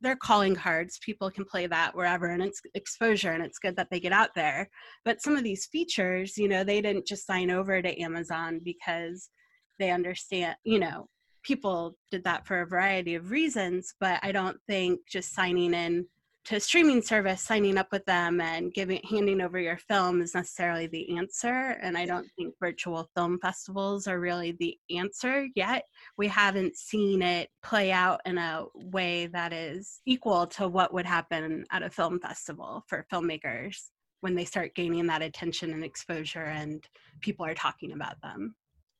they're 0.00 0.16
calling 0.16 0.54
cards. 0.54 0.98
People 1.04 1.30
can 1.30 1.44
play 1.44 1.66
that 1.66 1.94
wherever, 1.94 2.26
and 2.26 2.42
it's 2.42 2.60
exposure, 2.74 3.32
and 3.32 3.44
it's 3.44 3.58
good 3.58 3.76
that 3.76 3.88
they 3.90 4.00
get 4.00 4.12
out 4.12 4.30
there. 4.34 4.68
But 5.04 5.22
some 5.22 5.36
of 5.36 5.44
these 5.44 5.66
features, 5.66 6.36
you 6.36 6.48
know, 6.48 6.64
they 6.64 6.80
didn't 6.80 7.06
just 7.06 7.26
sign 7.26 7.50
over 7.50 7.80
to 7.80 8.00
Amazon 8.00 8.60
because 8.64 9.30
they 9.78 9.90
understand, 9.90 10.56
you 10.64 10.78
know, 10.78 11.06
people 11.42 11.96
did 12.10 12.24
that 12.24 12.46
for 12.46 12.60
a 12.60 12.66
variety 12.66 13.14
of 13.14 13.30
reasons, 13.30 13.94
but 14.00 14.20
I 14.22 14.32
don't 14.32 14.58
think 14.68 15.00
just 15.08 15.34
signing 15.34 15.74
in 15.74 16.06
to 16.44 16.56
a 16.56 16.60
streaming 16.60 17.02
service, 17.02 17.42
signing 17.42 17.78
up 17.78 17.92
with 17.92 18.04
them 18.04 18.40
and 18.40 18.74
giving 18.74 19.00
handing 19.08 19.40
over 19.40 19.58
your 19.58 19.76
film 19.76 20.20
is 20.20 20.34
necessarily 20.34 20.86
the 20.88 21.16
answer. 21.16 21.78
And 21.80 21.96
I 21.96 22.04
don't 22.04 22.28
think 22.36 22.54
virtual 22.58 23.08
film 23.14 23.38
festivals 23.40 24.06
are 24.08 24.18
really 24.18 24.52
the 24.52 24.76
answer 24.94 25.46
yet. 25.54 25.84
We 26.18 26.28
haven't 26.28 26.76
seen 26.76 27.22
it 27.22 27.48
play 27.62 27.92
out 27.92 28.20
in 28.26 28.38
a 28.38 28.64
way 28.74 29.26
that 29.26 29.52
is 29.52 30.00
equal 30.04 30.46
to 30.48 30.68
what 30.68 30.92
would 30.92 31.06
happen 31.06 31.64
at 31.70 31.82
a 31.82 31.90
film 31.90 32.18
festival 32.18 32.84
for 32.88 33.06
filmmakers 33.12 33.90
when 34.20 34.34
they 34.34 34.44
start 34.44 34.74
gaining 34.74 35.06
that 35.06 35.22
attention 35.22 35.72
and 35.72 35.84
exposure 35.84 36.44
and 36.44 36.84
people 37.20 37.44
are 37.46 37.54
talking 37.54 37.92
about 37.92 38.20
them. 38.22 38.54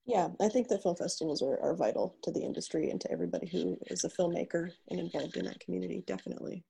Yeah, 0.05 0.28
I 0.40 0.48
think 0.48 0.68
that 0.68 0.83
film 0.83 0.96
festivals 0.96 1.42
are, 1.42 1.61
are 1.61 1.76
vital 1.76 2.16
to 2.22 2.33
the 2.33 2.42
industry 2.42 2.90
and 2.90 3.00
to 3.00 3.11
everybody 3.11 3.46
who 3.46 3.78
is 3.87 4.05
a 4.05 4.09
filmmaker 4.09 4.70
and 4.90 4.98
involved 4.98 5.37
in 5.37 5.44
that 5.44 5.61
community. 5.61 6.02
Definitely, 6.07 6.64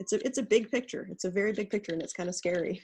it's 0.00 0.12
a 0.12 0.24
it's 0.26 0.38
a 0.38 0.42
big 0.42 0.70
picture. 0.70 1.08
It's 1.10 1.24
a 1.24 1.30
very 1.30 1.52
big 1.52 1.70
picture, 1.70 1.92
and 1.92 2.02
it's 2.02 2.12
kind 2.12 2.28
of 2.28 2.34
scary. 2.34 2.82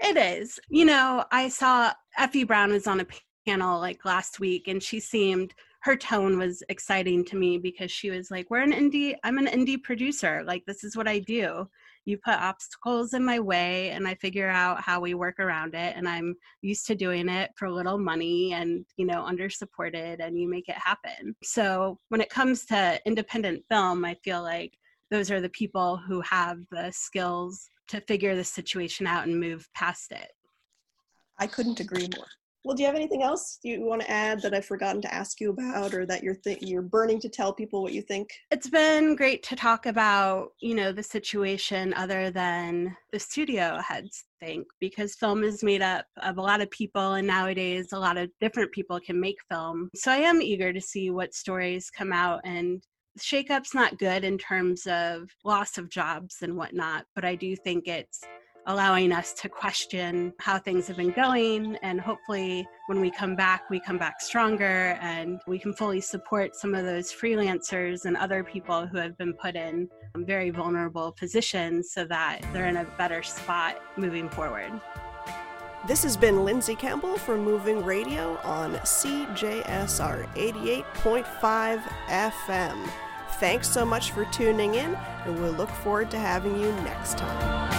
It 0.00 0.16
is. 0.16 0.58
You 0.68 0.84
know, 0.84 1.24
I 1.30 1.48
saw 1.48 1.92
Effie 2.18 2.44
Brown 2.44 2.72
was 2.72 2.86
on 2.86 3.00
a 3.00 3.06
panel 3.46 3.80
like 3.80 4.04
last 4.04 4.40
week, 4.40 4.68
and 4.68 4.82
she 4.82 5.00
seemed 5.00 5.54
her 5.82 5.96
tone 5.96 6.38
was 6.38 6.62
exciting 6.68 7.24
to 7.26 7.36
me 7.36 7.58
because 7.58 7.90
she 7.90 8.10
was 8.10 8.30
like, 8.30 8.50
"We're 8.50 8.62
an 8.62 8.72
indie. 8.72 9.14
I'm 9.24 9.38
an 9.38 9.46
indie 9.46 9.82
producer. 9.82 10.42
Like 10.46 10.64
this 10.66 10.84
is 10.84 10.96
what 10.96 11.08
I 11.08 11.18
do." 11.20 11.68
you 12.04 12.18
put 12.18 12.34
obstacles 12.34 13.14
in 13.14 13.24
my 13.24 13.40
way 13.40 13.90
and 13.90 14.06
I 14.06 14.14
figure 14.14 14.48
out 14.48 14.82
how 14.82 15.00
we 15.00 15.14
work 15.14 15.38
around 15.40 15.74
it. 15.74 15.96
And 15.96 16.08
I'm 16.08 16.36
used 16.60 16.86
to 16.86 16.94
doing 16.94 17.28
it 17.28 17.50
for 17.56 17.70
little 17.70 17.98
money 17.98 18.52
and, 18.52 18.84
you 18.96 19.06
know, 19.06 19.24
under 19.24 19.48
supported 19.48 20.20
and 20.20 20.38
you 20.38 20.48
make 20.48 20.68
it 20.68 20.76
happen. 20.76 21.34
So 21.42 21.98
when 22.08 22.20
it 22.20 22.30
comes 22.30 22.66
to 22.66 23.00
independent 23.06 23.64
film, 23.70 24.04
I 24.04 24.14
feel 24.22 24.42
like 24.42 24.78
those 25.14 25.30
are 25.30 25.40
the 25.40 25.48
people 25.50 25.96
who 25.96 26.20
have 26.22 26.58
the 26.72 26.90
skills 26.90 27.70
to 27.86 28.00
figure 28.00 28.34
the 28.34 28.42
situation 28.42 29.06
out 29.06 29.28
and 29.28 29.38
move 29.38 29.68
past 29.72 30.10
it. 30.10 30.28
I 31.38 31.46
couldn't 31.46 31.78
agree 31.78 32.08
more. 32.16 32.26
Well, 32.64 32.74
do 32.74 32.82
you 32.82 32.86
have 32.86 32.96
anything 32.96 33.22
else 33.22 33.58
you 33.62 33.84
want 33.84 34.00
to 34.00 34.10
add 34.10 34.40
that 34.40 34.54
I've 34.54 34.64
forgotten 34.64 35.02
to 35.02 35.14
ask 35.14 35.38
you 35.38 35.50
about, 35.50 35.92
or 35.92 36.06
that 36.06 36.22
you're 36.22 36.34
th- 36.34 36.62
you're 36.62 36.82
burning 36.82 37.20
to 37.20 37.28
tell 37.28 37.52
people 37.52 37.82
what 37.82 37.92
you 37.92 38.00
think? 38.00 38.30
It's 38.50 38.70
been 38.70 39.14
great 39.16 39.42
to 39.44 39.54
talk 39.54 39.84
about, 39.84 40.48
you 40.60 40.74
know, 40.74 40.90
the 40.90 41.02
situation 41.02 41.92
other 41.94 42.30
than 42.30 42.96
the 43.12 43.20
studio 43.20 43.78
heads 43.86 44.24
think, 44.40 44.66
because 44.80 45.14
film 45.14 45.44
is 45.44 45.62
made 45.62 45.82
up 45.82 46.06
of 46.22 46.38
a 46.38 46.42
lot 46.42 46.62
of 46.62 46.70
people, 46.70 47.12
and 47.12 47.26
nowadays 47.26 47.92
a 47.92 47.98
lot 47.98 48.16
of 48.16 48.30
different 48.40 48.72
people 48.72 48.98
can 48.98 49.20
make 49.20 49.36
film. 49.50 49.90
So 49.94 50.10
I 50.10 50.16
am 50.16 50.40
eager 50.40 50.72
to 50.72 50.80
see 50.80 51.10
what 51.10 51.34
stories 51.34 51.90
come 51.90 52.14
out 52.14 52.40
and 52.44 52.82
shakeup's 53.18 53.74
not 53.74 53.98
good 53.98 54.24
in 54.24 54.38
terms 54.38 54.86
of 54.86 55.30
loss 55.44 55.78
of 55.78 55.88
jobs 55.88 56.38
and 56.42 56.56
whatnot, 56.56 57.06
but 57.14 57.24
I 57.24 57.34
do 57.34 57.54
think 57.56 57.86
it's 57.86 58.20
allowing 58.66 59.12
us 59.12 59.32
to 59.34 59.48
question 59.48 60.32
how 60.38 60.58
things 60.58 60.86
have 60.88 60.96
been 60.96 61.10
going. 61.10 61.76
And 61.82 62.00
hopefully, 62.00 62.66
when 62.86 63.00
we 63.00 63.10
come 63.10 63.36
back, 63.36 63.68
we 63.70 63.78
come 63.78 63.98
back 63.98 64.20
stronger 64.20 64.98
and 65.00 65.40
we 65.46 65.58
can 65.58 65.74
fully 65.74 66.00
support 66.00 66.56
some 66.56 66.74
of 66.74 66.84
those 66.84 67.12
freelancers 67.12 68.04
and 68.04 68.16
other 68.16 68.42
people 68.42 68.86
who 68.86 68.98
have 68.98 69.16
been 69.18 69.34
put 69.34 69.54
in 69.54 69.88
very 70.16 70.50
vulnerable 70.50 71.12
positions 71.12 71.92
so 71.92 72.04
that 72.06 72.40
they're 72.52 72.66
in 72.66 72.78
a 72.78 72.84
better 72.96 73.22
spot 73.22 73.82
moving 73.96 74.28
forward. 74.28 74.72
This 75.86 76.02
has 76.02 76.16
been 76.16 76.46
Lindsay 76.46 76.74
Campbell 76.74 77.18
for 77.18 77.36
Moving 77.36 77.84
Radio 77.84 78.38
on 78.38 78.76
CJSR 78.76 80.26
88.5 80.34 81.82
FM. 82.08 83.03
Thanks 83.44 83.68
so 83.68 83.84
much 83.84 84.12
for 84.12 84.24
tuning 84.24 84.76
in, 84.76 84.94
and 85.26 85.38
we'll 85.38 85.52
look 85.52 85.68
forward 85.68 86.10
to 86.12 86.18
having 86.18 86.58
you 86.58 86.72
next 86.76 87.18
time. 87.18 87.73